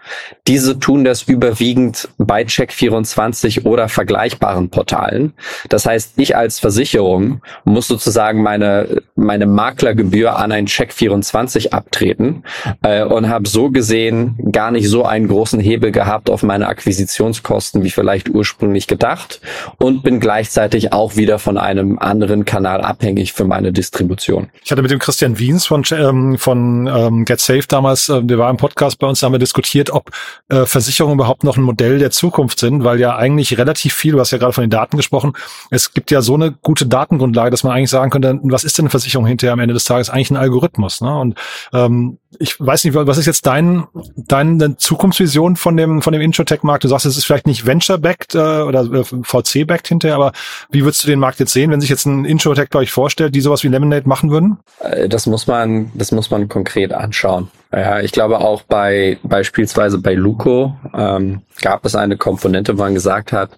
diese 0.46 0.78
tun 0.78 1.04
das 1.04 1.24
überwiegend 1.24 2.08
bei 2.20 2.44
Check24 2.44 3.66
oder 3.66 3.90
vergleichbaren 3.90 4.70
Portalen. 4.70 5.34
Das 5.70 5.88
heißt, 5.88 6.14
ich 6.18 6.36
als 6.36 6.60
Versicherung 6.60 7.42
muss 7.64 7.88
sozusagen 7.88 8.44
meine, 8.44 9.02
meine 9.16 9.48
Maklergebühr 9.48 10.38
an 10.38 10.52
ein 10.52 10.68
Check24 10.68 11.72
abtreten 11.72 12.44
äh, 12.84 13.04
und 13.04 13.28
habe 13.28 13.50
so 13.50 13.72
gesehen 13.72 14.38
gar 14.52 14.70
nicht 14.70 14.88
so 14.90 15.06
einen 15.06 15.28
großen 15.28 15.60
Hebel 15.60 15.92
gehabt 15.92 16.30
auf 16.30 16.44
meine 16.44 16.68
Akquisitionskosten 16.68 17.84
wie 17.84 17.90
vielleicht 17.90 18.30
ursprünglich 18.30 18.86
gedacht 18.86 19.42
und 19.80 20.04
bin 20.04 20.20
gleichzeitig 20.20 20.94
auch 20.94 21.16
wieder 21.16 21.40
von 21.40 21.58
einem 21.58 21.98
anderen 21.98 22.46
Kanal 22.46 22.82
abhängig 22.82 23.34
für 23.34 23.46
meine 23.46 23.74
Distribution. 23.74 24.50
Ich 24.64 24.72
hatte 24.72 24.84
mit 24.84 24.92
dem 24.92 25.00
Christian 25.00 25.40
Wiens 25.40 25.66
von 25.66 25.84
ähm, 26.04 26.38
von 26.38 26.88
ähm, 26.88 27.26
Get 27.26 27.40
Safe 27.40 27.64
damals, 27.68 28.10
äh, 28.10 28.24
der 28.24 28.38
war 28.38 28.50
im 28.50 28.58
Podcast 28.58 29.00
bei 29.00 29.08
uns, 29.08 29.20
da 29.20 29.26
haben 29.26 29.34
wir 29.34 29.40
diskutiert, 29.40 29.92
ob 29.92 30.12
äh, 30.50 30.66
Versicherungen 30.66 31.18
überhaupt 31.18 31.44
noch 31.44 31.58
ein 31.58 31.64
Modell 31.64 32.00
der 32.00 32.12
Zukunft 32.12 32.60
sind, 32.60 32.84
weil 32.84 33.00
ja 33.00 33.16
eigentlich 33.16 33.58
relativ 33.58 33.94
viel, 33.94 34.14
du 34.14 34.20
hast 34.20 34.32
ja 34.32 34.38
gerade 34.38 34.54
von 34.54 34.64
den 34.64 34.70
Daten 34.70 34.98
gesprochen, 34.98 35.34
es 35.70 35.94
gibt 35.94 36.12
ja 36.12 36.22
so 36.22 36.36
eine 36.36 36.52
gute 36.52 36.86
Datengrundlage, 36.86 37.52
dass 37.52 37.64
man 37.64 37.74
eigentlich 37.74 37.90
sagen 37.90 38.12
könnte, 38.12 38.40
was 38.44 38.64
ist 38.64 38.78
denn 38.78 38.84
eine 38.84 38.90
Versicherung 38.90 39.26
hinterher 39.26 39.54
am 39.54 39.60
Ende 39.60 39.74
des 39.74 39.86
Tages? 39.86 40.10
Eigentlich 40.10 40.32
ein 40.32 40.38
Algorithmus. 40.38 41.02
Ne? 41.02 41.18
Und 41.18 41.40
ähm, 41.74 42.20
ich 42.40 42.60
weiß 42.60 42.84
nicht, 42.86 42.96
was 42.96 43.18
ist 43.18 43.26
jetzt 43.26 43.46
dein, 43.46 43.88
deine 44.16 44.78
Zukunftsvision 44.78 45.56
von 45.56 45.78
dem, 45.78 46.02
von 46.02 46.14
dem 46.14 46.22
Insurtech-Markt? 46.22 46.84
Du 46.84 46.88
sagst, 46.88 47.06
es 47.06 47.18
ist 47.18 47.26
vielleicht 47.26 47.48
nicht 47.48 47.66
Venture-backed 47.66 48.36
äh, 48.36 48.38
oder 48.38 48.82
äh, 48.84 49.04
VC-backed 49.04 49.88
hinterher, 49.88 50.16
aber 50.16 50.32
wie 50.70 50.84
würdest 50.84 51.04
du 51.04 51.08
den 51.08 51.20
Markt 51.20 51.40
jetzt 51.40 51.54
sehen, 51.54 51.72
wenn 51.72 51.82
sich 51.82 51.90
jetzt 51.90 52.06
ein 52.06 52.26
Insurtech 52.26 52.70
bei 52.70 52.80
euch 52.80 52.92
vorstellt, 52.92 53.36
die 53.36 53.42
sowas 53.42 53.64
wie 53.64 53.68
Lemonade 53.68 54.08
machen 54.08 54.32
würden? 54.32 54.58
Äh, 54.80 55.10
das 55.10 55.26
muss 55.26 55.48
man, 55.48 55.92
das 55.94 56.12
muss 56.12 56.30
man 56.30 56.48
konkret 56.48 56.94
anschauen. 56.94 57.50
Ja, 57.76 58.02
ich 58.02 58.12
glaube 58.12 58.40
auch 58.40 58.62
bei 58.62 59.18
beispielsweise 59.24 59.98
bei 59.98 60.14
Luco 60.14 60.76
ähm, 60.94 61.42
gab 61.60 61.86
es 61.86 61.96
eine 61.96 62.18
Komponente, 62.18 62.78
wo 62.78 62.84
man 62.84 62.94
gesagt 62.94 63.34
hat, 63.34 63.58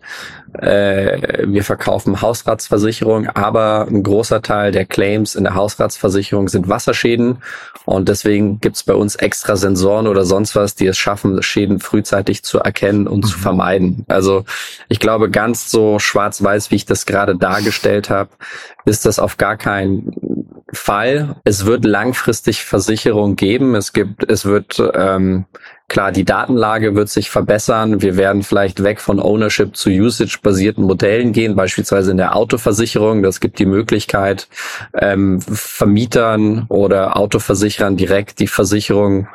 äh, 0.53 1.43
wir 1.45 1.65
verkaufen 1.65 2.21
Hausratsversicherung, 2.21 3.27
aber 3.27 3.87
ein 3.89 4.03
großer 4.03 4.41
Teil 4.41 4.71
der 4.71 4.85
Claims 4.85 5.35
in 5.35 5.43
der 5.43 5.55
Hausratsversicherung 5.55 6.47
sind 6.47 6.69
Wasserschäden 6.69 7.39
und 7.83 8.07
deswegen 8.07 8.61
gibt's 8.61 8.83
bei 8.83 8.93
uns 8.93 9.15
extra 9.15 9.57
Sensoren 9.57 10.07
oder 10.07 10.23
sonst 10.23 10.55
was, 10.55 10.75
die 10.75 10.87
es 10.87 10.97
schaffen, 10.97 11.43
Schäden 11.43 11.81
frühzeitig 11.81 12.41
zu 12.43 12.59
erkennen 12.59 13.07
und 13.07 13.25
mhm. 13.25 13.27
zu 13.27 13.37
vermeiden. 13.37 14.05
Also 14.07 14.45
ich 14.87 15.01
glaube, 15.01 15.29
ganz 15.29 15.69
so 15.69 15.99
schwarz-weiß, 15.99 16.71
wie 16.71 16.75
ich 16.75 16.85
das 16.85 17.05
gerade 17.05 17.35
dargestellt 17.35 18.09
habe, 18.09 18.29
ist 18.85 19.05
das 19.05 19.19
auf 19.19 19.35
gar 19.35 19.57
keinen 19.57 20.55
Fall. 20.71 21.35
Es 21.43 21.65
wird 21.65 21.85
langfristig 21.85 22.63
Versicherung 22.63 23.35
geben. 23.35 23.75
Es 23.75 23.93
gibt, 23.93 24.04
es 24.27 24.45
wird 24.45 24.81
ähm, 24.93 25.45
klar, 25.87 26.11
die 26.11 26.25
Datenlage 26.25 26.95
wird 26.95 27.09
sich 27.09 27.29
verbessern. 27.29 28.01
Wir 28.01 28.17
werden 28.17 28.43
vielleicht 28.43 28.83
weg 28.83 28.99
von 28.99 29.19
Ownership 29.19 29.75
zu 29.75 29.89
Usage-basierten 29.89 30.83
Modellen 30.83 31.31
gehen, 31.31 31.55
beispielsweise 31.55 32.11
in 32.11 32.17
der 32.17 32.35
Autoversicherung. 32.35 33.23
Das 33.23 33.39
gibt 33.39 33.59
die 33.59 33.65
Möglichkeit, 33.65 34.47
ähm, 34.93 35.41
Vermietern 35.41 36.65
oder 36.69 37.17
Autoversicherern 37.17 37.97
direkt 37.97 38.39
die 38.39 38.47
Versicherung 38.47 39.27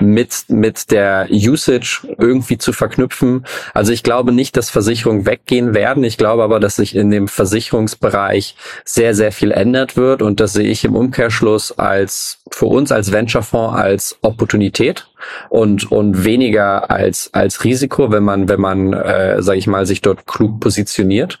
mit, 0.00 0.44
mit 0.48 0.90
der 0.90 1.28
Usage 1.30 2.02
irgendwie 2.18 2.58
zu 2.58 2.72
verknüpfen. 2.72 3.44
Also 3.74 3.92
ich 3.92 4.02
glaube 4.02 4.32
nicht, 4.32 4.56
dass 4.56 4.70
Versicherungen 4.70 5.26
weggehen 5.26 5.74
werden. 5.74 6.04
Ich 6.04 6.16
glaube 6.16 6.42
aber, 6.42 6.60
dass 6.60 6.76
sich 6.76 6.94
in 6.94 7.10
dem 7.10 7.28
Versicherungsbereich 7.28 8.56
sehr, 8.84 9.14
sehr 9.14 9.32
viel 9.32 9.52
ändert 9.52 9.96
wird. 9.96 10.22
Und 10.22 10.40
das 10.40 10.52
sehe 10.52 10.68
ich 10.68 10.84
im 10.84 10.96
Umkehrschluss 10.96 11.78
als 11.78 12.38
für 12.50 12.66
uns 12.66 12.92
als 12.92 13.12
Venturefonds 13.12 13.76
als 13.76 14.18
Opportunität 14.22 15.08
und 15.50 15.90
und 15.90 16.24
weniger 16.24 16.90
als 16.90 17.30
als 17.32 17.64
Risiko, 17.64 18.10
wenn 18.10 18.24
man 18.24 18.48
wenn 18.48 18.60
man 18.60 18.92
äh, 18.92 19.42
sage 19.42 19.58
ich 19.58 19.66
mal 19.66 19.86
sich 19.86 20.00
dort 20.00 20.26
klug 20.26 20.60
positioniert. 20.60 21.38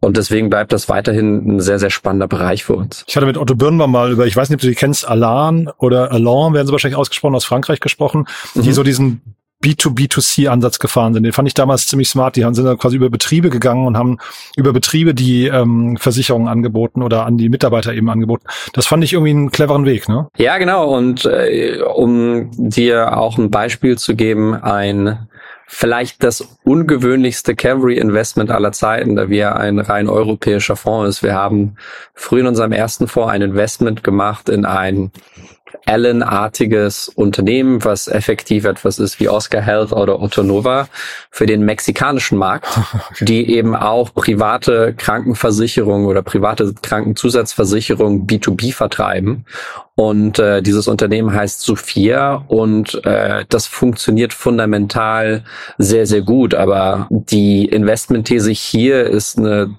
Und 0.00 0.16
deswegen 0.16 0.48
bleibt 0.48 0.72
das 0.72 0.88
weiterhin 0.88 1.56
ein 1.56 1.60
sehr, 1.60 1.78
sehr 1.78 1.90
spannender 1.90 2.26
Bereich 2.26 2.64
für 2.64 2.74
uns. 2.74 3.04
Ich 3.06 3.16
hatte 3.16 3.26
mit 3.26 3.36
Otto 3.36 3.54
Birnbaum 3.54 3.92
mal 3.92 4.10
über, 4.10 4.26
ich 4.26 4.34
weiß 4.34 4.48
nicht, 4.48 4.56
ob 4.56 4.60
du 4.62 4.68
die 4.68 4.74
kennst, 4.74 5.06
Alan 5.06 5.70
oder 5.76 6.10
Alain, 6.10 6.54
werden 6.54 6.66
sie 6.66 6.72
wahrscheinlich 6.72 6.98
ausgesprochen, 6.98 7.34
aus 7.34 7.44
Frankreich 7.44 7.80
gesprochen, 7.80 8.26
mhm. 8.54 8.62
die 8.62 8.72
so 8.72 8.82
diesen 8.82 9.20
B2B2C-Ansatz 9.62 10.78
gefahren 10.78 11.12
sind. 11.12 11.24
Den 11.24 11.32
fand 11.32 11.46
ich 11.46 11.54
damals 11.54 11.86
ziemlich 11.86 12.08
smart. 12.08 12.36
Die 12.36 12.44
haben 12.44 12.54
sind 12.54 12.64
dann 12.64 12.78
quasi 12.78 12.96
über 12.96 13.10
Betriebe 13.10 13.50
gegangen 13.50 13.86
und 13.86 13.96
haben 13.96 14.18
über 14.56 14.72
Betriebe 14.72 15.12
die 15.12 15.48
ähm, 15.48 15.98
Versicherungen 15.98 16.48
angeboten 16.48 17.02
oder 17.02 17.26
an 17.26 17.36
die 17.36 17.50
Mitarbeiter 17.50 17.92
eben 17.92 18.08
angeboten. 18.08 18.44
Das 18.72 18.86
fand 18.86 19.04
ich 19.04 19.12
irgendwie 19.12 19.30
einen 19.30 19.50
cleveren 19.50 19.84
Weg, 19.84 20.08
ne? 20.08 20.28
Ja, 20.38 20.56
genau. 20.56 20.96
Und 20.96 21.26
äh, 21.26 21.82
um 21.82 22.50
dir 22.56 23.18
auch 23.18 23.36
ein 23.36 23.50
Beispiel 23.50 23.98
zu 23.98 24.16
geben, 24.16 24.54
ein 24.54 25.28
vielleicht 25.72 26.24
das 26.24 26.58
ungewöhnlichste 26.64 27.54
Cavalry 27.54 27.96
Investment 27.96 28.50
aller 28.50 28.72
Zeiten, 28.72 29.14
da 29.14 29.30
wir 29.30 29.54
ein 29.54 29.78
rein 29.78 30.08
europäischer 30.08 30.74
Fonds 30.74 31.08
ist. 31.08 31.22
Wir 31.22 31.34
haben 31.34 31.76
früh 32.12 32.40
in 32.40 32.48
unserem 32.48 32.72
ersten 32.72 33.06
Fonds 33.06 33.32
ein 33.32 33.40
Investment 33.40 34.02
gemacht 34.02 34.48
in 34.48 34.64
ein 34.64 35.12
Allen-artiges 35.86 37.08
Unternehmen, 37.08 37.84
was 37.84 38.08
effektiv 38.08 38.64
etwas 38.64 38.98
ist 38.98 39.20
wie 39.20 39.28
Oscar 39.28 39.60
Health 39.60 39.92
oder 39.92 40.20
Otto 40.20 40.42
Nova 40.42 40.88
für 41.30 41.46
den 41.46 41.64
mexikanischen 41.64 42.38
Markt, 42.38 42.66
die 43.20 43.50
eben 43.50 43.74
auch 43.74 44.14
private 44.14 44.94
Krankenversicherungen 44.96 46.06
oder 46.06 46.22
private 46.22 46.74
Krankenzusatzversicherungen 46.80 48.26
B2B 48.26 48.72
vertreiben. 48.72 49.44
Und 49.94 50.38
äh, 50.38 50.62
dieses 50.62 50.88
Unternehmen 50.88 51.34
heißt 51.34 51.60
Sophia 51.60 52.44
und 52.48 53.04
äh, 53.04 53.44
das 53.48 53.66
funktioniert 53.66 54.32
fundamental 54.32 55.44
sehr, 55.76 56.06
sehr 56.06 56.22
gut. 56.22 56.54
Aber 56.54 57.06
die 57.10 57.66
Investmentthese 57.66 58.50
hier 58.50 59.04
ist 59.04 59.38
eine 59.38 59.74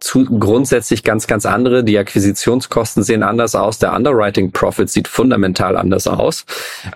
zu, 0.00 0.24
grundsätzlich 0.24 1.04
ganz, 1.04 1.26
ganz 1.26 1.46
andere. 1.46 1.84
Die 1.84 1.98
Akquisitionskosten 1.98 3.02
sehen 3.02 3.22
anders 3.22 3.54
aus. 3.54 3.78
Der 3.78 3.94
Underwriting 3.94 4.50
Profit 4.52 4.90
sieht 4.90 5.08
fundamental 5.08 5.76
anders 5.76 6.06
aus, 6.06 6.44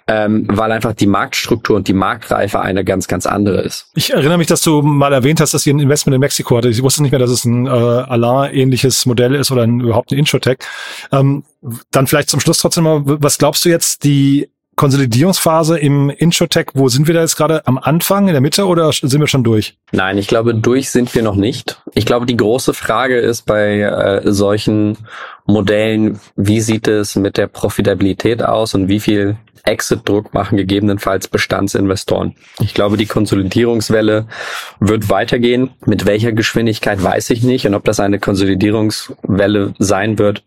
ähm, 0.07 0.47
weil 0.51 0.73
einfach 0.73 0.95
die 0.95 1.07
Marktstruktur 1.07 1.77
und 1.77 1.89
die 1.89 1.93
Marktreife 1.93 2.61
eine 2.61 2.85
ganz, 2.85 3.07
ganz 3.09 3.27
andere 3.27 3.61
ist. 3.63 3.87
Ich 3.95 4.13
erinnere 4.13 4.39
mich, 4.39 4.47
dass 4.47 4.63
du 4.63 4.83
mal 4.83 5.13
erwähnt 5.13 5.41
hast, 5.41 5.55
dass 5.55 5.67
ihr 5.67 5.75
ein 5.75 5.81
Investment 5.81 6.15
in 6.15 6.21
Mexiko 6.21 6.57
hatte. 6.57 6.69
Ich 6.69 6.83
wusste 6.83 7.03
nicht 7.03 7.13
mehr, 7.13 7.21
dass 7.21 7.31
es 7.31 7.45
ein 7.45 7.67
äh, 7.67 7.71
Alarm-ähnliches 7.71 9.07
Modell 9.07 9.35
ist 9.35 9.51
oder 9.51 9.63
ein, 9.63 9.81
überhaupt 9.81 10.13
ein 10.13 10.19
Introtech. 10.19 10.59
Ähm, 11.13 11.45
dann 11.91 12.07
vielleicht 12.07 12.31
zum 12.31 12.41
Schluss 12.41 12.59
trotzdem 12.59 12.85
mal, 12.85 13.03
was 13.05 13.39
glaubst 13.39 13.65
du 13.65 13.69
jetzt, 13.69 14.05
die 14.05 14.51
Konsolidierungsphase 14.77 15.79
im 15.79 16.11
Introtech, 16.11 16.67
wo 16.75 16.89
sind 16.89 17.07
wir 17.07 17.15
da 17.15 17.21
jetzt 17.21 17.37
gerade? 17.37 17.67
Am 17.67 17.79
Anfang, 17.79 18.29
in 18.29 18.35
der 18.35 18.41
Mitte 18.41 18.67
oder 18.67 18.93
sind 18.93 19.21
wir 19.21 19.27
schon 19.27 19.45
durch? 19.45 19.77
Nein, 19.93 20.19
ich 20.19 20.27
glaube, 20.27 20.55
durch 20.55 20.91
sind 20.91 21.15
wir 21.15 21.23
noch 21.23 21.37
nicht. 21.37 21.81
Ich 21.95 22.07
glaube, 22.07 22.27
die 22.27 22.37
große 22.37 22.75
Frage 22.75 23.19
ist 23.19 23.47
bei 23.47 23.81
äh, 23.81 24.33
solchen 24.33 24.99
Modellen, 25.47 26.21
wie 26.37 26.61
sieht 26.61 26.89
es 26.89 27.17
mit 27.17 27.37
der 27.37 27.47
Profitabilität 27.47 28.43
aus 28.43 28.75
und 28.75 28.89
wie 28.89 29.01
viel 29.01 29.37
Exit-Druck 29.65 30.35
machen 30.35 30.57
gegebenenfalls 30.57 31.29
Bestandsinvestoren. 31.29 32.35
Ich 32.61 32.75
glaube, 32.75 32.97
die 32.97 33.07
Konsolidierungswelle 33.07 34.27
wird 34.79 35.09
weitergehen. 35.09 35.71
Mit 35.87 36.07
welcher 36.07 36.33
Geschwindigkeit 36.33 37.03
weiß 37.03 37.31
ich 37.31 37.43
nicht. 37.43 37.67
Und 37.67 37.75
ob 37.75 37.85
das 37.85 38.01
eine 38.01 38.19
Konsolidierungswelle 38.19 39.75
sein 39.79 40.19
wird, 40.19 40.45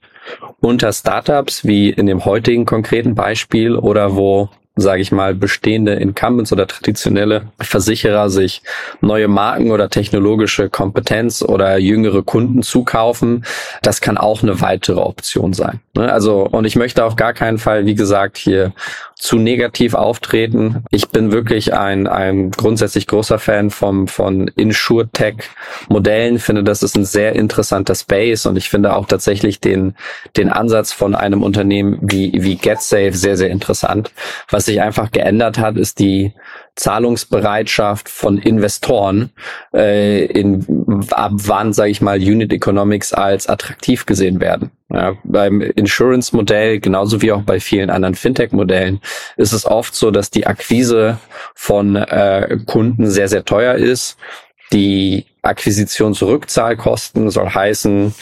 unter 0.60 0.94
Startups, 0.94 1.66
wie 1.66 1.90
in 1.90 2.08
dem 2.08 2.26
heutigen 2.26 2.66
konkreten 2.66 3.16
Beispiel, 3.16 3.76
oder 3.76 4.16
wo 4.16 4.50
sage 4.78 5.02
ich 5.02 5.12
mal, 5.12 5.34
bestehende 5.34 5.94
Incumbents 5.94 6.54
oder 6.54 6.68
traditionelle 6.68 7.48
Versicherer 7.60 8.30
sich 8.30 8.62
neue 9.02 9.28
Marken 9.28 9.72
oder 9.72 9.90
technologische 9.90 10.70
Kompetenz 10.70 11.42
oder 11.42 11.78
jüngere 11.78 12.22
Kunden 12.24 12.62
zukaufen, 12.62 13.44
das 13.82 14.02
kann 14.02 14.18
auch 14.18 14.44
eine 14.44 14.62
weitere 14.62 15.00
Option 15.00 15.54
sein. 15.54 15.82
Ne? 15.96 16.12
Also, 16.12 16.44
und 16.44 16.66
ich 16.66 16.76
möchte 16.76 17.04
auf 17.04 17.16
gar 17.16 17.34
keinen 17.34 17.58
Fall, 17.58 17.86
wie 17.86 17.96
gesagt, 17.96 18.38
hier 18.38 18.72
zu 19.18 19.38
negativ 19.38 19.94
auftreten. 19.94 20.84
Ich 20.92 21.10
bin 21.10 21.32
wirklich 21.32 21.74
ein, 21.74 22.08
ein 22.08 22.52
grundsätzlich 22.52 23.08
großer 23.08 23.40
Fan 23.40 23.72
vom, 23.72 24.08
von 24.08 24.48
Insure-Tech-Modellen, 24.48 26.40
finde, 26.40 26.64
das 26.64 26.84
ist 26.84 26.96
ein 26.96 27.06
sehr 27.06 27.34
interessanter 27.34 27.96
Space 27.96 28.46
und 28.46 28.58
ich 28.58 28.70
finde 28.70 28.96
auch 28.96 29.08
tatsächlich 29.08 29.60
den, 29.60 29.96
den 30.36 30.50
Ansatz 30.50 30.92
von 30.92 31.16
einem 31.16 31.42
Unternehmen 31.42 32.00
wie, 32.02 32.32
wie 32.36 32.56
GetSafe 32.56 33.14
sehr, 33.14 33.38
sehr 33.38 33.50
interessant. 33.50 34.12
Was 34.50 34.66
sich 34.66 34.82
einfach 34.82 35.12
geändert 35.12 35.58
hat, 35.58 35.78
ist 35.78 36.00
die 36.00 36.34
Zahlungsbereitschaft 36.78 38.08
von 38.08 38.38
Investoren 38.38 39.32
äh, 39.74 40.26
in 40.26 40.66
ab 41.12 41.32
wann, 41.34 41.74
sage 41.74 41.90
ich 41.90 42.02
mal, 42.02 42.18
Unit 42.18 42.54
Economics 42.54 43.14
als 43.14 43.48
attraktiv 43.48 44.06
gesehen 44.06 44.40
werden. 44.40 44.72
Ja, 44.90 45.16
beim 45.24 45.60
Insurance-Modell, 45.62 46.80
genauso 46.80 47.22
wie 47.22 47.34
auch 47.34 47.42
bei 47.42 47.60
vielen 47.60 47.90
anderen 47.90 48.16
Fintech-Modellen, 48.16 49.02
ist 49.36 49.52
es 49.52 49.66
oft 49.66 49.96
so, 49.96 50.12
dass 50.12 50.30
die 50.30 50.48
Akquise 50.48 51.18
von 51.56 51.96
äh, 51.96 52.58
Kunden 52.66 53.10
sehr, 53.10 53.28
sehr 53.28 53.44
teuer 53.44 53.76
ist. 53.76 54.18
Die 54.72 55.26
Akquisitionsrückzahlkosten 55.42 57.30
soll 57.32 57.50
heißen, 57.50 58.14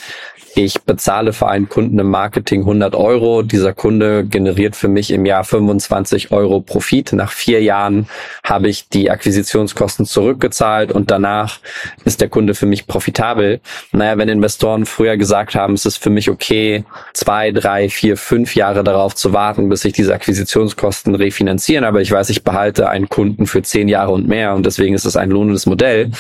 ich 0.57 0.81
bezahle 0.83 1.33
für 1.33 1.47
einen 1.47 1.67
Kunden 1.67 1.99
im 1.99 2.09
Marketing 2.09 2.61
100 2.61 2.95
Euro. 2.95 3.41
Dieser 3.41 3.73
Kunde 3.73 4.23
generiert 4.25 4.75
für 4.75 4.87
mich 4.87 5.11
im 5.11 5.25
Jahr 5.25 5.43
25 5.43 6.31
Euro 6.31 6.61
Profit. 6.61 7.13
Nach 7.13 7.31
vier 7.31 7.61
Jahren 7.61 8.07
habe 8.43 8.69
ich 8.69 8.87
die 8.89 9.11
Akquisitionskosten 9.11 10.05
zurückgezahlt 10.05 10.91
und 10.91 11.11
danach 11.11 11.59
ist 12.05 12.21
der 12.21 12.29
Kunde 12.29 12.53
für 12.53 12.65
mich 12.65 12.87
profitabel. 12.87 13.59
Naja, 13.91 14.17
wenn 14.17 14.29
Investoren 14.29 14.85
früher 14.85 15.17
gesagt 15.17 15.55
haben, 15.55 15.73
es 15.73 15.85
ist 15.85 15.97
für 15.97 16.09
mich 16.09 16.29
okay, 16.29 16.85
zwei, 17.13 17.51
drei, 17.51 17.89
vier, 17.89 18.15
fünf 18.15 18.55
Jahre 18.55 18.83
darauf 18.83 19.13
zu 19.15 19.33
warten, 19.33 19.67
bis 19.67 19.81
sich 19.81 19.93
diese 19.93 20.13
Akquisitionskosten 20.13 21.15
refinanzieren, 21.15 21.83
aber 21.83 22.01
ich 22.01 22.11
weiß, 22.11 22.29
ich 22.29 22.43
behalte 22.43 22.89
einen 22.89 23.09
Kunden 23.09 23.45
für 23.45 23.61
zehn 23.61 23.87
Jahre 23.87 24.11
und 24.11 24.27
mehr 24.27 24.53
und 24.53 24.65
deswegen 24.65 24.95
ist 24.95 25.05
es 25.05 25.17
ein 25.17 25.31
lohnendes 25.31 25.65
Modell. 25.65 26.11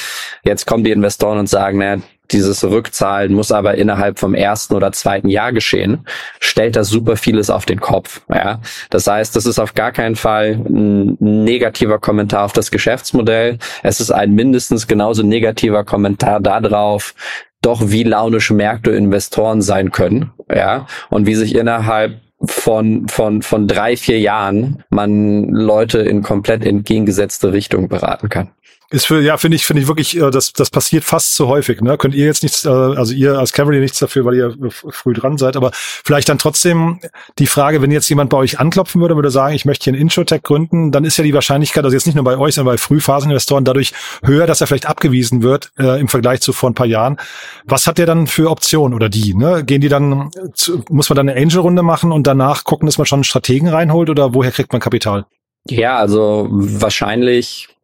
Jetzt 0.43 0.67
kommen 0.67 0.83
die 0.83 0.91
Investoren 0.91 1.39
und 1.39 1.47
sagen, 1.47 1.77
naja, 1.77 2.01
dieses 2.31 2.63
Rückzahlen 2.63 3.33
muss 3.33 3.51
aber 3.51 3.75
innerhalb 3.75 4.19
vom 4.19 4.33
ersten 4.33 4.73
oder 4.73 4.91
zweiten 4.91 5.29
Jahr 5.29 5.53
geschehen, 5.53 6.05
stellt 6.39 6.75
das 6.75 6.89
super 6.89 7.15
vieles 7.15 7.49
auf 7.49 7.65
den 7.65 7.79
Kopf. 7.79 8.21
Ja? 8.29 8.59
Das 8.89 9.07
heißt, 9.07 9.35
das 9.35 9.45
ist 9.45 9.59
auf 9.59 9.73
gar 9.73 9.91
keinen 9.91 10.15
Fall 10.15 10.53
ein 10.53 11.17
negativer 11.19 11.99
Kommentar 11.99 12.45
auf 12.45 12.53
das 12.53 12.71
Geschäftsmodell. 12.71 13.59
Es 13.83 13.99
ist 13.99 14.11
ein 14.11 14.33
mindestens 14.33 14.87
genauso 14.87 15.23
negativer 15.23 15.83
Kommentar 15.83 16.39
darauf, 16.39 17.13
doch 17.61 17.89
wie 17.89 18.03
launische 18.03 18.53
Märkte 18.53 18.91
Investoren 18.91 19.61
sein 19.61 19.91
können, 19.91 20.31
ja, 20.53 20.85
und 21.09 21.25
wie 21.25 21.35
sich 21.35 21.55
innerhalb 21.55 22.21
von, 22.43 23.07
von, 23.07 23.41
von 23.41 23.67
drei, 23.67 23.97
vier 23.97 24.19
Jahren 24.19 24.83
man 24.89 25.49
Leute 25.49 25.99
in 25.99 26.21
komplett 26.21 26.65
entgegengesetzte 26.65 27.53
Richtung 27.53 27.87
beraten 27.87 28.29
kann. 28.29 28.51
Ist 28.95 29.07
für, 29.07 29.19
ja, 29.19 29.35
finde 29.35 29.55
ich, 29.55 29.65
finde 29.65 29.81
ich 29.81 29.89
wirklich, 29.89 30.15
äh, 30.15 30.31
das, 30.31 30.53
das 30.53 30.69
passiert 30.69 31.03
fast 31.03 31.35
zu 31.35 31.49
häufig, 31.49 31.81
ne? 31.81 31.97
Könnt 31.97 32.15
ihr 32.15 32.25
jetzt 32.25 32.43
nichts, 32.43 32.63
äh, 32.63 32.69
also 32.69 33.13
ihr 33.13 33.37
als 33.37 33.51
Cavalry 33.51 33.81
nichts 33.81 33.99
dafür, 33.99 34.23
weil 34.23 34.35
ihr 34.35 34.55
früh 34.69 35.11
dran 35.11 35.37
seid, 35.37 35.57
aber 35.57 35.71
vielleicht 35.73 36.29
dann 36.29 36.37
trotzdem 36.37 37.01
die 37.37 37.47
Frage, 37.47 37.81
wenn 37.81 37.91
jetzt 37.91 38.07
jemand 38.07 38.29
bei 38.29 38.37
euch 38.37 38.57
anklopfen 38.57 39.01
würde, 39.01 39.17
würde 39.17 39.31
sagen, 39.31 39.53
ich 39.53 39.65
möchte 39.65 39.83
hier 39.83 39.93
einen 39.93 40.01
Introtech 40.01 40.43
gründen, 40.43 40.93
dann 40.93 41.03
ist 41.03 41.17
ja 41.17 41.25
die 41.25 41.33
Wahrscheinlichkeit, 41.33 41.83
also 41.83 41.93
jetzt 41.93 42.05
nicht 42.05 42.15
nur 42.15 42.23
bei 42.23 42.37
euch, 42.37 42.55
sondern 42.55 42.73
bei 42.73 42.77
Frühphaseninvestoren 42.77 43.65
dadurch 43.65 43.91
höher, 44.23 44.47
dass 44.47 44.61
er 44.61 44.67
vielleicht 44.67 44.85
abgewiesen 44.85 45.43
wird, 45.43 45.73
äh, 45.77 45.99
im 45.99 46.07
Vergleich 46.07 46.39
zu 46.39 46.53
vor 46.53 46.69
ein 46.69 46.73
paar 46.73 46.87
Jahren. 46.87 47.17
Was 47.65 47.87
hat 47.87 47.97
der 47.97 48.05
dann 48.05 48.27
für 48.27 48.49
Optionen 48.49 48.95
oder 48.95 49.09
die, 49.09 49.33
ne? 49.33 49.65
Gehen 49.65 49.81
die 49.81 49.89
dann, 49.89 50.31
zu, 50.53 50.85
muss 50.89 51.09
man 51.09 51.17
dann 51.17 51.27
eine 51.27 51.37
Angel-Runde 51.37 51.83
machen 51.83 52.13
und 52.13 52.27
danach 52.27 52.63
gucken, 52.63 52.85
dass 52.85 52.97
man 52.97 53.05
schon 53.05 53.17
einen 53.17 53.23
Strategen 53.25 53.67
reinholt 53.67 54.09
oder 54.09 54.33
woher 54.33 54.51
kriegt 54.51 54.71
man 54.71 54.79
Kapital? 54.79 55.25
Ja, 55.67 55.97
also 55.97 56.47
wahrscheinlich 56.49 57.74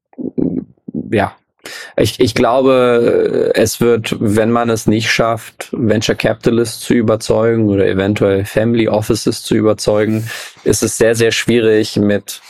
ja, 1.11 1.35
ich, 1.95 2.19
ich 2.19 2.33
glaube, 2.33 3.51
es 3.53 3.81
wird, 3.81 4.15
wenn 4.19 4.51
man 4.51 4.69
es 4.69 4.87
nicht 4.87 5.11
schafft, 5.11 5.69
Venture 5.71 6.15
Capitalists 6.15 6.79
zu 6.79 6.93
überzeugen 6.93 7.69
oder 7.69 7.85
eventuell 7.85 8.45
Family 8.45 8.87
Offices 8.87 9.43
zu 9.43 9.55
überzeugen, 9.55 10.27
ist 10.63 10.81
es 10.81 10.97
sehr, 10.97 11.15
sehr 11.15 11.31
schwierig 11.31 11.97
mit 11.97 12.41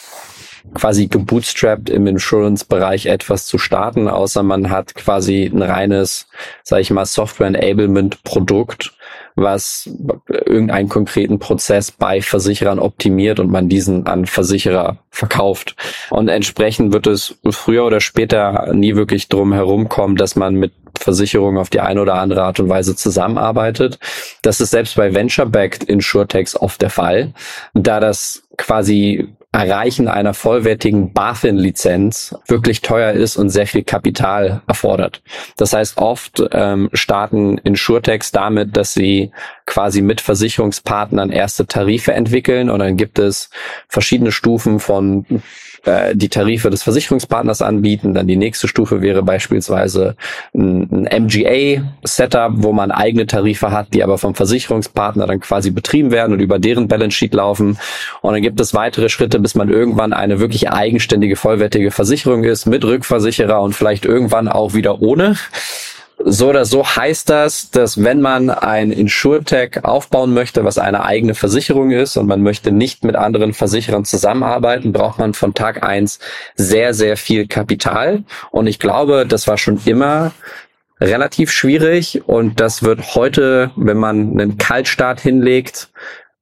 quasi 0.73 1.07
gebootstrapped 1.07 1.89
im 1.89 2.07
Insurance-Bereich 2.07 3.07
etwas 3.07 3.45
zu 3.45 3.57
starten, 3.57 4.07
außer 4.07 4.43
man 4.43 4.69
hat 4.69 4.95
quasi 4.95 5.45
ein 5.45 5.61
reines, 5.61 6.27
sage 6.63 6.83
ich 6.83 6.91
mal, 6.91 7.05
Software-Enablement-Produkt, 7.05 8.93
was 9.35 9.89
irgendeinen 10.27 10.89
konkreten 10.89 11.39
Prozess 11.39 11.91
bei 11.91 12.21
Versicherern 12.21 12.79
optimiert 12.79 13.39
und 13.39 13.51
man 13.51 13.69
diesen 13.69 14.07
an 14.07 14.25
Versicherer 14.25 14.97
verkauft. 15.09 15.75
Und 16.09 16.27
entsprechend 16.27 16.93
wird 16.93 17.07
es 17.07 17.35
früher 17.49 17.85
oder 17.85 17.99
später 17.99 18.71
nie 18.73 18.95
wirklich 18.95 19.29
drum 19.29 19.53
herumkommen, 19.53 20.17
dass 20.17 20.35
man 20.35 20.55
mit 20.55 20.73
Versicherungen 20.97 21.57
auf 21.59 21.69
die 21.69 21.79
eine 21.79 22.01
oder 22.01 22.15
andere 22.15 22.43
Art 22.43 22.59
und 22.59 22.69
Weise 22.69 22.95
zusammenarbeitet. 22.95 23.99
Das 24.41 24.61
ist 24.61 24.71
selbst 24.71 24.95
bei 24.95 25.13
Venture-Backed 25.13 25.83
Insurtechs 25.83 26.55
oft 26.55 26.81
der 26.81 26.89
Fall, 26.89 27.33
da 27.73 27.99
das 27.99 28.43
quasi 28.57 29.29
Erreichen 29.53 30.07
einer 30.07 30.33
vollwertigen 30.33 31.11
BaFin-Lizenz 31.11 32.35
wirklich 32.47 32.81
teuer 32.81 33.11
ist 33.11 33.35
und 33.35 33.49
sehr 33.49 33.67
viel 33.67 33.83
Kapital 33.83 34.61
erfordert. 34.65 35.21
Das 35.57 35.73
heißt, 35.73 35.97
oft 35.97 36.41
ähm, 36.53 36.89
starten 36.93 37.57
Insurtechs 37.57 38.31
damit, 38.31 38.77
dass 38.77 38.93
sie 38.93 39.31
quasi 39.65 40.01
mit 40.01 40.21
Versicherungspartnern 40.21 41.31
erste 41.31 41.67
Tarife 41.67 42.13
entwickeln 42.13 42.69
und 42.69 42.79
dann 42.79 42.95
gibt 42.95 43.19
es 43.19 43.49
verschiedene 43.89 44.31
Stufen 44.31 44.79
von 44.79 45.25
äh, 45.83 46.15
die 46.15 46.29
Tarife 46.29 46.69
des 46.69 46.83
Versicherungspartners 46.83 47.61
anbieten. 47.61 48.13
Dann 48.13 48.27
die 48.27 48.37
nächste 48.37 48.67
Stufe 48.67 49.01
wäre 49.01 49.23
beispielsweise 49.23 50.15
ein, 50.53 51.07
ein 51.09 51.23
MGA-Setup, 51.25 52.51
wo 52.55 52.71
man 52.71 52.91
eigene 52.91 53.27
Tarife 53.27 53.71
hat, 53.71 53.93
die 53.93 54.03
aber 54.03 54.17
vom 54.17 54.35
Versicherungspartner 54.35 55.27
dann 55.27 55.39
quasi 55.39 55.71
betrieben 55.71 56.11
werden 56.11 56.33
und 56.33 56.39
über 56.39 56.59
deren 56.59 56.87
Balance 56.87 57.17
Sheet 57.17 57.33
laufen. 57.33 57.77
Und 58.21 58.33
dann 58.33 58.41
gibt 58.41 58.59
es 58.59 58.73
weitere 58.73 59.09
Schritte 59.09 59.39
bis 59.39 59.55
man 59.55 59.69
irgendwann 59.69 60.13
eine 60.13 60.39
wirklich 60.39 60.69
eigenständige, 60.69 61.35
vollwertige 61.35 61.91
Versicherung 61.91 62.43
ist, 62.43 62.65
mit 62.65 62.83
Rückversicherer 62.85 63.61
und 63.61 63.73
vielleicht 63.73 64.05
irgendwann 64.05 64.47
auch 64.47 64.73
wieder 64.73 65.01
ohne. 65.01 65.35
So 66.25 66.49
oder 66.49 66.65
so 66.65 66.85
heißt 66.85 67.29
das, 67.29 67.71
dass 67.71 68.03
wenn 68.03 68.21
man 68.21 68.49
ein 68.49 68.91
InsurTech 68.91 69.83
aufbauen 69.83 70.33
möchte, 70.33 70.63
was 70.63 70.77
eine 70.77 71.03
eigene 71.03 71.35
Versicherung 71.35 71.91
ist 71.91 72.17
und 72.17 72.27
man 72.27 72.41
möchte 72.41 72.71
nicht 72.71 73.03
mit 73.03 73.15
anderen 73.15 73.53
Versicherern 73.53 74.05
zusammenarbeiten, 74.05 74.91
braucht 74.91 75.19
man 75.19 75.33
von 75.33 75.53
Tag 75.53 75.83
eins 75.83 76.19
sehr, 76.55 76.93
sehr 76.93 77.17
viel 77.17 77.47
Kapital. 77.47 78.23
Und 78.51 78.67
ich 78.67 78.79
glaube, 78.79 79.25
das 79.27 79.47
war 79.47 79.57
schon 79.57 79.79
immer 79.85 80.31
relativ 80.99 81.51
schwierig 81.51 82.21
und 82.27 82.59
das 82.59 82.83
wird 82.83 83.15
heute, 83.15 83.71
wenn 83.75 83.97
man 83.97 84.31
einen 84.31 84.57
Kaltstart 84.57 85.19
hinlegt, 85.19 85.89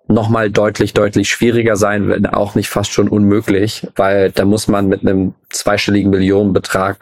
nochmal 0.07 0.49
deutlich, 0.49 0.93
deutlich 0.93 1.29
schwieriger 1.29 1.75
sein, 1.75 2.09
wenn 2.09 2.25
auch 2.25 2.55
nicht 2.55 2.69
fast 2.69 2.91
schon 2.91 3.07
unmöglich, 3.07 3.87
weil 3.95 4.31
da 4.31 4.43
muss 4.43 4.67
man 4.67 4.87
mit 4.87 5.01
einem 5.01 5.35
zweistelligen 5.49 6.09
Millionenbetrag 6.09 6.97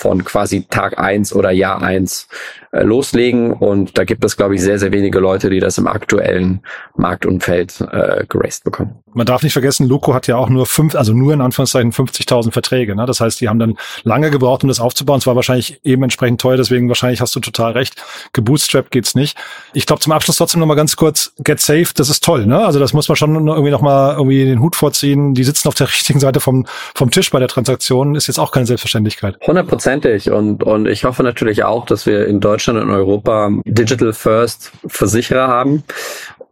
von 0.00 0.24
quasi 0.24 0.64
Tag 0.68 0.98
eins 0.98 1.34
oder 1.34 1.50
Jahr 1.50 1.82
eins 1.82 2.26
äh, 2.72 2.82
loslegen. 2.82 3.52
Und 3.52 3.98
da 3.98 4.04
gibt 4.04 4.24
es, 4.24 4.36
glaube 4.36 4.54
ich, 4.54 4.62
sehr, 4.62 4.78
sehr 4.78 4.92
wenige 4.92 5.20
Leute, 5.20 5.50
die 5.50 5.60
das 5.60 5.76
im 5.76 5.86
aktuellen 5.86 6.62
Marktumfeld 6.96 7.80
äh, 7.92 8.24
geraced 8.26 8.64
bekommen. 8.64 9.02
Man 9.12 9.26
darf 9.26 9.42
nicht 9.42 9.52
vergessen, 9.52 9.88
Loco 9.88 10.14
hat 10.14 10.26
ja 10.26 10.36
auch 10.36 10.48
nur 10.48 10.66
fünf, 10.66 10.94
also 10.94 11.12
nur 11.12 11.32
in 11.32 11.40
Anführungszeichen 11.40 11.92
50.000 11.92 12.52
Verträge. 12.52 12.94
Ne? 12.94 13.06
Das 13.06 13.20
heißt, 13.20 13.40
die 13.40 13.48
haben 13.48 13.58
dann 13.58 13.76
lange 14.04 14.30
gebraucht, 14.30 14.62
um 14.62 14.68
das 14.68 14.80
aufzubauen. 14.80 15.18
Es 15.18 15.26
war 15.26 15.36
wahrscheinlich 15.36 15.80
eben 15.84 16.02
entsprechend 16.02 16.40
teuer, 16.40 16.56
deswegen 16.56 16.88
wahrscheinlich 16.88 17.20
hast 17.20 17.34
du 17.34 17.40
total 17.40 17.72
recht. 17.72 17.96
Gebootstrapped 18.32 18.90
geht's 18.90 19.14
nicht. 19.14 19.36
Ich 19.72 19.86
glaube, 19.86 20.00
zum 20.00 20.12
Abschluss 20.12 20.36
trotzdem 20.36 20.60
nochmal 20.60 20.76
ganz 20.76 20.96
kurz, 20.96 21.32
Get 21.38 21.60
Safe, 21.60 21.86
das 21.94 22.08
ist 22.08 22.22
toll. 22.22 22.46
Ne? 22.46 22.64
Also 22.64 22.78
das 22.78 22.92
muss 22.92 23.08
man 23.08 23.16
schon 23.16 23.34
irgendwie 23.48 23.70
nochmal 23.70 24.14
irgendwie 24.14 24.44
den 24.44 24.60
Hut 24.60 24.76
vorziehen. 24.76 25.34
Die 25.34 25.44
sitzen 25.44 25.68
auf 25.68 25.74
der 25.74 25.88
richtigen 25.92 26.20
Seite 26.20 26.40
vom, 26.40 26.66
vom 26.94 27.10
Tisch 27.10 27.30
bei 27.30 27.38
der 27.38 27.48
Transaktion. 27.48 28.14
Ist 28.14 28.28
jetzt 28.28 28.38
auch 28.38 28.52
keine 28.52 28.66
Selbstverständlichkeit. 28.66 29.36
Hundertprozentig. 29.46 30.30
Und, 30.30 30.62
und 30.62 30.86
ich 30.86 31.04
hoffe 31.04 31.22
natürlich 31.22 31.64
auch, 31.64 31.86
dass 31.86 32.06
wir 32.06 32.26
in 32.26 32.40
Deutschland 32.40 32.78
und 32.80 32.90
Europa 32.90 33.50
Digital 33.64 34.12
First 34.12 34.72
Versicherer 34.86 35.48
haben. 35.48 35.84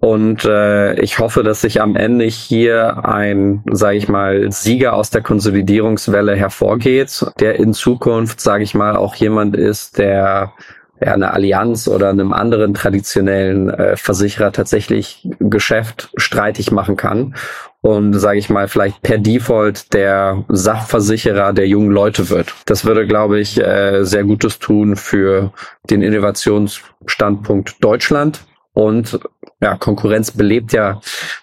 Und 0.01 0.45
äh, 0.45 0.95
ich 1.01 1.19
hoffe, 1.19 1.43
dass 1.43 1.63
sich 1.63 1.81
am 1.81 1.97
Ende 1.97 2.25
hier 2.27 3.05
ein, 3.05 3.65
sage 3.71 3.97
ich 3.97 4.09
mal, 4.09 4.51
Sieger 4.53 4.95
aus 4.95 5.11
der 5.11 5.23
Konsolidierungswelle 5.23 6.37
hervorgeht, 6.37 7.27
der 7.41 7.57
in 7.57 7.75
Zukunft, 7.75 8.41
sage 8.41 8.63
ich 8.63 8.75
mal, 8.75 8.97
auch 8.97 9.17
jemand 9.17 9.57
ist, 9.57 9.99
der 9.99 10.53
ja, 11.01 11.15
eine 11.15 11.33
Allianz 11.33 11.89
oder 11.89 12.11
einem 12.11 12.33
anderen 12.33 12.75
traditionellen 12.75 13.71
äh, 13.71 13.97
Versicherer 13.97 14.53
tatsächlich 14.53 15.29
Geschäft 15.41 16.11
streitig 16.17 16.71
machen 16.71 16.97
kann 16.97 17.35
und 17.81 18.15
sage 18.15 18.39
ich 18.39 18.51
mal 18.51 18.69
vielleicht 18.69 19.03
per 19.03 19.19
Default 19.19 19.93
der 19.95 20.45
Sachversicherer 20.49 21.53
der 21.53 21.69
jungen 21.69 21.91
Leute 21.91 22.31
wird. 22.31 22.55
Das 22.67 22.85
würde, 22.85 23.07
glaube 23.07 23.39
ich, 23.39 23.61
äh, 23.61 24.05
sehr 24.05 24.25
Gutes 24.25 24.59
tun 24.59 24.97
für 24.97 25.53
den 25.89 26.03
Innovationsstandpunkt 26.03 27.77
Deutschland 27.83 28.48
und 28.79 29.19
ja, 29.61 29.77
Konkurrenz 29.77 30.31
belebt 30.31 30.73
ja 30.73 31.01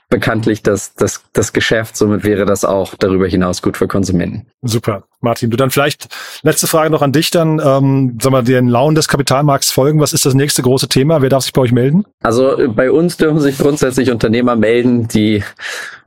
bekanntlich 0.08 0.64
das, 0.64 0.96
das, 0.96 1.26
das 1.34 1.52
Geschäft. 1.52 1.98
Somit 1.98 2.24
wäre 2.24 2.46
das 2.46 2.64
auch 2.64 2.96
darüber 2.96 3.28
hinaus 3.28 3.62
gut 3.62 3.76
für 3.76 3.90
Konsumenten. 3.90 4.48
Super. 4.62 5.04
Martin, 5.20 5.50
du 5.50 5.58
dann 5.58 5.70
vielleicht 5.70 6.08
letzte 6.44 6.68
Frage 6.68 6.92
noch 6.92 7.02
an 7.02 7.12
dich 7.12 7.32
dann. 7.32 7.60
Ähm, 7.62 8.18
sag 8.22 8.32
mal, 8.32 8.44
den 8.44 8.70
Launen 8.70 8.96
des 8.96 9.10
Kapitalmarkts 9.10 9.74
folgen. 9.74 10.00
Was 10.00 10.14
ist 10.14 10.26
das 10.26 10.34
nächste 10.34 10.62
große 10.62 10.88
Thema? 10.88 11.22
Wer 11.22 11.28
darf 11.28 11.44
sich 11.44 11.52
bei 11.52 11.60
euch 11.60 11.74
melden? 11.74 12.06
Also 12.24 12.56
bei 12.70 12.90
uns 12.90 13.18
dürfen 13.18 13.42
sich 13.42 13.58
grundsätzlich 13.58 14.12
Unternehmer 14.12 14.56
melden, 14.56 15.10
die 15.10 15.44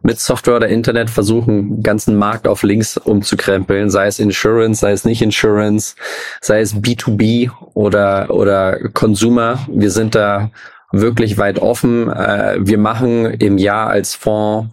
mit 0.00 0.18
Software 0.20 0.56
oder 0.56 0.68
Internet 0.68 1.10
versuchen, 1.10 1.82
ganzen 1.82 2.16
Markt 2.16 2.48
auf 2.48 2.62
links 2.62 2.96
umzukrempeln, 2.96 3.90
sei 3.90 4.06
es 4.06 4.18
Insurance, 4.18 4.80
sei 4.80 4.92
es 4.92 5.04
nicht 5.04 5.20
Insurance, 5.20 5.94
sei 6.40 6.60
es 6.60 6.74
B2B 6.74 7.50
oder, 7.74 8.30
oder 8.30 8.78
Consumer. 8.94 9.58
Wir 9.68 9.90
sind 9.90 10.14
da 10.14 10.50
wirklich 10.92 11.38
weit 11.38 11.58
offen. 11.58 12.10
Äh, 12.10 12.56
wir 12.60 12.78
machen 12.78 13.26
im 13.26 13.58
Jahr 13.58 13.88
als 13.88 14.14
Fonds 14.14 14.70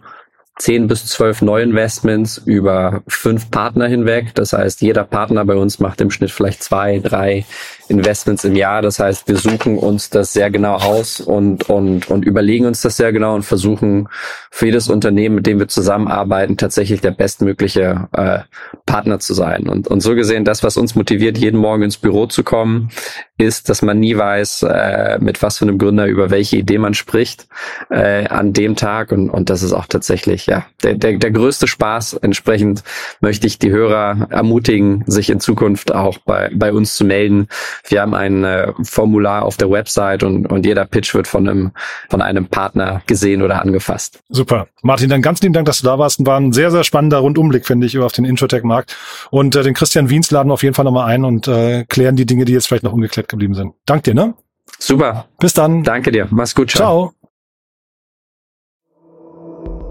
10 0.57 0.87
bis 0.87 1.05
12 1.07 1.41
Neuinvestments 1.41 2.37
über 2.37 3.03
fünf 3.07 3.51
Partner 3.51 3.87
hinweg. 3.87 4.33
Das 4.35 4.53
heißt, 4.53 4.81
jeder 4.81 5.03
Partner 5.03 5.43
bei 5.43 5.55
uns 5.55 5.79
macht 5.79 5.99
im 5.99 6.11
Schnitt 6.11 6.31
vielleicht 6.31 6.63
zwei, 6.63 6.99
drei 6.99 7.45
Investments 7.89 8.43
im 8.43 8.55
Jahr. 8.55 8.81
Das 8.81 8.99
heißt, 8.99 9.27
wir 9.27 9.37
suchen 9.37 9.77
uns 9.77 10.09
das 10.09 10.33
sehr 10.33 10.49
genau 10.49 10.75
aus 10.75 11.19
und, 11.19 11.69
und, 11.69 12.09
und 12.09 12.25
überlegen 12.25 12.65
uns 12.65 12.81
das 12.81 12.97
sehr 12.97 13.11
genau 13.11 13.35
und 13.35 13.43
versuchen 13.43 14.07
für 14.51 14.67
jedes 14.67 14.89
Unternehmen, 14.89 15.35
mit 15.35 15.47
dem 15.47 15.59
wir 15.59 15.67
zusammenarbeiten, 15.67 16.57
tatsächlich 16.57 17.01
der 17.01 17.11
bestmögliche 17.11 18.07
äh, 18.13 18.39
Partner 18.85 19.19
zu 19.19 19.33
sein. 19.33 19.67
Und, 19.67 19.87
und 19.87 20.01
so 20.01 20.15
gesehen, 20.15 20.45
das, 20.45 20.63
was 20.63 20.77
uns 20.77 20.95
motiviert, 20.95 21.37
jeden 21.37 21.57
Morgen 21.57 21.83
ins 21.83 21.97
Büro 21.97 22.25
zu 22.25 22.43
kommen, 22.43 22.89
ist, 23.37 23.69
dass 23.69 23.81
man 23.81 23.99
nie 23.99 24.17
weiß, 24.17 24.63
äh, 24.63 25.17
mit 25.19 25.41
was 25.41 25.57
für 25.57 25.65
einem 25.65 25.77
Gründer 25.77 26.05
über 26.07 26.29
welche 26.29 26.57
Idee 26.57 26.77
man 26.77 26.93
spricht 26.93 27.47
äh, 27.89 28.27
an 28.27 28.53
dem 28.53 28.75
Tag. 28.75 29.11
Und, 29.11 29.29
und 29.29 29.49
das 29.49 29.61
ist 29.61 29.73
auch 29.73 29.87
tatsächlich 29.87 30.45
ja 30.45 30.65
der, 30.83 30.95
der, 30.95 31.17
der 31.17 31.31
größte 31.31 31.67
Spaß. 31.67 32.13
Entsprechend 32.13 32.83
möchte 33.19 33.47
ich 33.47 33.59
die 33.59 33.71
Hörer 33.71 34.27
ermutigen, 34.29 35.03
sich 35.05 35.29
in 35.29 35.39
Zukunft 35.39 35.93
auch 35.93 36.17
bei, 36.19 36.49
bei 36.53 36.71
uns 36.71 36.95
zu 36.95 37.03
melden 37.03 37.47
wir 37.87 38.01
haben 38.01 38.13
ein 38.13 38.43
äh, 38.43 38.73
Formular 38.83 39.43
auf 39.43 39.57
der 39.57 39.69
Website 39.69 40.23
und, 40.23 40.47
und 40.47 40.65
jeder 40.65 40.85
Pitch 40.85 41.13
wird 41.13 41.27
von 41.27 41.47
einem, 41.47 41.71
von 42.09 42.21
einem 42.21 42.47
Partner 42.47 43.01
gesehen 43.07 43.41
oder 43.41 43.61
angefasst. 43.61 44.19
Super. 44.29 44.67
Martin, 44.81 45.09
dann 45.09 45.21
ganz 45.21 45.41
lieben 45.41 45.53
Dank, 45.53 45.65
dass 45.65 45.79
du 45.81 45.85
da 45.85 45.99
warst. 45.99 46.25
War 46.25 46.39
ein 46.39 46.53
sehr, 46.53 46.71
sehr 46.71 46.83
spannender 46.83 47.19
Rundumblick, 47.19 47.65
finde 47.65 47.87
ich, 47.87 47.95
über 47.95 48.05
auf 48.05 48.13
den 48.13 48.25
Introtech-Markt. 48.25 48.95
Und 49.31 49.55
äh, 49.55 49.63
den 49.63 49.73
Christian 49.73 50.09
Wiens 50.09 50.31
laden 50.31 50.49
wir 50.49 50.53
auf 50.53 50.63
jeden 50.63 50.75
Fall 50.75 50.85
nochmal 50.85 51.07
ein 51.07 51.23
und 51.25 51.47
äh, 51.47 51.85
klären 51.85 52.15
die 52.15 52.25
Dinge, 52.25 52.45
die 52.45 52.53
jetzt 52.53 52.67
vielleicht 52.67 52.83
noch 52.83 52.93
ungeklärt 52.93 53.27
geblieben 53.27 53.53
sind. 53.53 53.73
Dank 53.85 54.03
dir, 54.03 54.13
ne? 54.13 54.33
Super. 54.79 55.25
Bis 55.39 55.53
dann. 55.53 55.83
Danke 55.83 56.11
dir. 56.11 56.27
Mach's 56.31 56.55
gut. 56.55 56.71
Ciao. 56.71 57.11
ciao. 57.11 57.25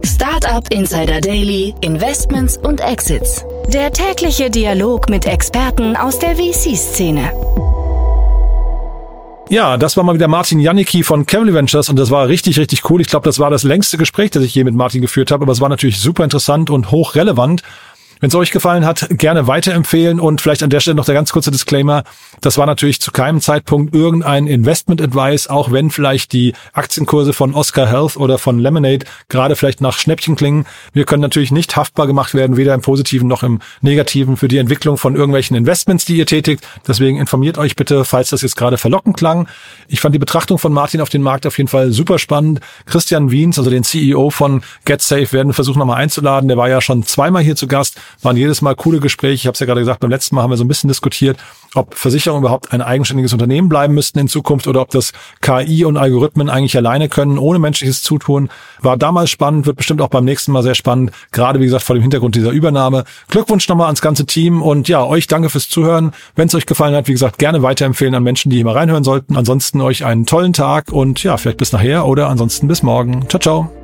Startup 0.04 0.70
Insider 0.70 1.20
Daily, 1.20 1.74
Investments 1.80 2.58
und 2.58 2.80
Exits. 2.80 3.44
Der 3.68 3.90
tägliche 3.90 4.50
Dialog 4.50 5.08
mit 5.08 5.26
Experten 5.26 5.96
aus 5.96 6.18
der 6.18 6.36
VC-Szene. 6.36 7.73
Ja, 9.50 9.76
das 9.76 9.96
war 9.96 10.04
mal 10.04 10.14
wieder 10.14 10.26
Martin 10.26 10.58
Janicki 10.58 11.02
von 11.02 11.26
Cavalry 11.26 11.52
Ventures 11.52 11.90
und 11.90 11.98
das 11.98 12.10
war 12.10 12.28
richtig, 12.28 12.58
richtig 12.58 12.88
cool. 12.88 13.02
Ich 13.02 13.08
glaube, 13.08 13.24
das 13.24 13.38
war 13.38 13.50
das 13.50 13.62
längste 13.62 13.98
Gespräch, 13.98 14.30
das 14.30 14.42
ich 14.42 14.54
je 14.54 14.64
mit 14.64 14.74
Martin 14.74 15.02
geführt 15.02 15.30
habe, 15.30 15.44
aber 15.44 15.52
es 15.52 15.60
war 15.60 15.68
natürlich 15.68 16.00
super 16.00 16.24
interessant 16.24 16.70
und 16.70 16.90
hochrelevant. 16.90 17.62
Wenn 18.20 18.28
es 18.28 18.34
euch 18.34 18.50
gefallen 18.50 18.84
hat, 18.84 19.06
gerne 19.10 19.46
weiterempfehlen 19.46 20.20
und 20.20 20.40
vielleicht 20.40 20.62
an 20.62 20.70
der 20.70 20.80
Stelle 20.80 20.94
noch 20.94 21.04
der 21.04 21.14
ganz 21.14 21.32
kurze 21.32 21.50
Disclaimer. 21.50 22.04
Das 22.40 22.58
war 22.58 22.66
natürlich 22.66 23.00
zu 23.00 23.12
keinem 23.12 23.40
Zeitpunkt 23.40 23.94
irgendein 23.94 24.46
Investment 24.46 25.02
Advice, 25.02 25.48
auch 25.48 25.72
wenn 25.72 25.90
vielleicht 25.90 26.32
die 26.32 26.54
Aktienkurse 26.72 27.32
von 27.32 27.54
Oscar 27.54 27.86
Health 27.86 28.16
oder 28.16 28.38
von 28.38 28.58
Lemonade 28.58 29.06
gerade 29.28 29.56
vielleicht 29.56 29.80
nach 29.80 29.98
Schnäppchen 29.98 30.36
klingen. 30.36 30.66
Wir 30.92 31.04
können 31.04 31.22
natürlich 31.22 31.50
nicht 31.50 31.76
haftbar 31.76 32.06
gemacht 32.06 32.34
werden, 32.34 32.56
weder 32.56 32.74
im 32.74 32.80
Positiven 32.80 33.28
noch 33.28 33.42
im 33.42 33.60
Negativen 33.80 34.36
für 34.36 34.48
die 34.48 34.58
Entwicklung 34.58 34.96
von 34.96 35.14
irgendwelchen 35.14 35.56
Investments, 35.56 36.04
die 36.04 36.16
ihr 36.16 36.26
tätigt. 36.26 36.66
Deswegen 36.86 37.18
informiert 37.18 37.58
euch 37.58 37.76
bitte, 37.76 38.04
falls 38.04 38.30
das 38.30 38.42
jetzt 38.42 38.56
gerade 38.56 38.78
verlockend 38.78 39.16
klang. 39.16 39.48
Ich 39.88 40.00
fand 40.00 40.14
die 40.14 40.18
Betrachtung 40.18 40.58
von 40.58 40.72
Martin 40.72 41.00
auf 41.00 41.08
den 41.08 41.22
Markt 41.22 41.46
auf 41.46 41.58
jeden 41.58 41.68
Fall 41.68 41.92
super 41.92 42.18
spannend. 42.18 42.60
Christian 42.86 43.30
Wiens, 43.30 43.58
also 43.58 43.70
den 43.70 43.84
CEO 43.84 44.30
von 44.30 44.62
GetSafe, 44.84 45.32
werden 45.32 45.52
versuchen 45.52 45.78
nochmal 45.78 46.00
einzuladen. 46.00 46.48
Der 46.48 46.56
war 46.56 46.68
ja 46.68 46.80
schon 46.80 47.04
zweimal 47.04 47.42
hier 47.42 47.56
zu 47.56 47.66
Gast 47.66 48.00
waren 48.22 48.36
jedes 48.36 48.62
Mal 48.62 48.74
coole 48.74 49.00
Gespräche. 49.00 49.34
Ich 49.34 49.46
habe 49.46 49.54
es 49.54 49.60
ja 49.60 49.66
gerade 49.66 49.80
gesagt, 49.80 50.00
beim 50.00 50.10
letzten 50.10 50.34
Mal 50.34 50.42
haben 50.42 50.50
wir 50.50 50.56
so 50.56 50.64
ein 50.64 50.68
bisschen 50.68 50.88
diskutiert, 50.88 51.38
ob 51.74 51.94
Versicherungen 51.94 52.42
überhaupt 52.42 52.72
ein 52.72 52.82
eigenständiges 52.82 53.32
Unternehmen 53.32 53.68
bleiben 53.68 53.94
müssten 53.94 54.18
in 54.18 54.28
Zukunft 54.28 54.66
oder 54.66 54.80
ob 54.80 54.90
das 54.90 55.12
KI 55.40 55.84
und 55.84 55.96
Algorithmen 55.96 56.48
eigentlich 56.48 56.76
alleine 56.76 57.08
können, 57.08 57.38
ohne 57.38 57.58
menschliches 57.58 58.02
Zutun. 58.02 58.48
War 58.80 58.96
damals 58.96 59.30
spannend, 59.30 59.66
wird 59.66 59.76
bestimmt 59.76 60.00
auch 60.00 60.08
beim 60.08 60.24
nächsten 60.24 60.52
Mal 60.52 60.62
sehr 60.62 60.74
spannend, 60.74 61.12
gerade 61.32 61.60
wie 61.60 61.64
gesagt 61.64 61.84
vor 61.84 61.94
dem 61.94 62.02
Hintergrund 62.02 62.34
dieser 62.34 62.50
Übernahme. 62.50 63.04
Glückwunsch 63.28 63.68
nochmal 63.68 63.86
ans 63.86 64.00
ganze 64.00 64.26
Team 64.26 64.62
und 64.62 64.88
ja, 64.88 65.04
euch 65.04 65.26
danke 65.26 65.50
fürs 65.50 65.68
Zuhören. 65.68 66.12
Wenn 66.36 66.48
es 66.48 66.54
euch 66.54 66.66
gefallen 66.66 66.94
hat, 66.94 67.08
wie 67.08 67.12
gesagt, 67.12 67.38
gerne 67.38 67.62
weiterempfehlen 67.62 68.14
an 68.14 68.22
Menschen, 68.22 68.50
die 68.50 68.56
hier 68.56 68.64
mal 68.64 68.72
reinhören 68.72 69.04
sollten. 69.04 69.36
Ansonsten 69.36 69.80
euch 69.80 70.04
einen 70.04 70.26
tollen 70.26 70.52
Tag 70.52 70.92
und 70.92 71.22
ja, 71.22 71.36
vielleicht 71.36 71.58
bis 71.58 71.72
nachher 71.72 72.06
oder 72.06 72.28
ansonsten 72.28 72.68
bis 72.68 72.82
morgen. 72.82 73.28
Ciao, 73.28 73.40
ciao. 73.40 73.83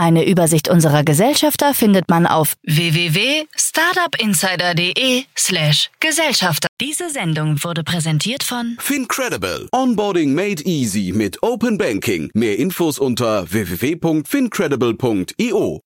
Eine 0.00 0.28
Übersicht 0.28 0.68
unserer 0.68 1.02
Gesellschafter 1.02 1.74
findet 1.74 2.08
man 2.08 2.24
auf 2.24 2.54
www.startupinsider.de 2.62 5.24
slash 5.36 5.90
Gesellschafter. 5.98 6.68
Diese 6.80 7.10
Sendung 7.10 7.64
wurde 7.64 7.82
präsentiert 7.82 8.44
von 8.44 8.76
Fincredible. 8.78 9.68
Onboarding 9.72 10.34
made 10.34 10.62
easy 10.64 11.10
mit 11.12 11.42
Open 11.42 11.78
Banking. 11.78 12.30
Mehr 12.32 12.60
Infos 12.60 13.00
unter 13.00 13.50
www.fincredible.io. 13.50 15.80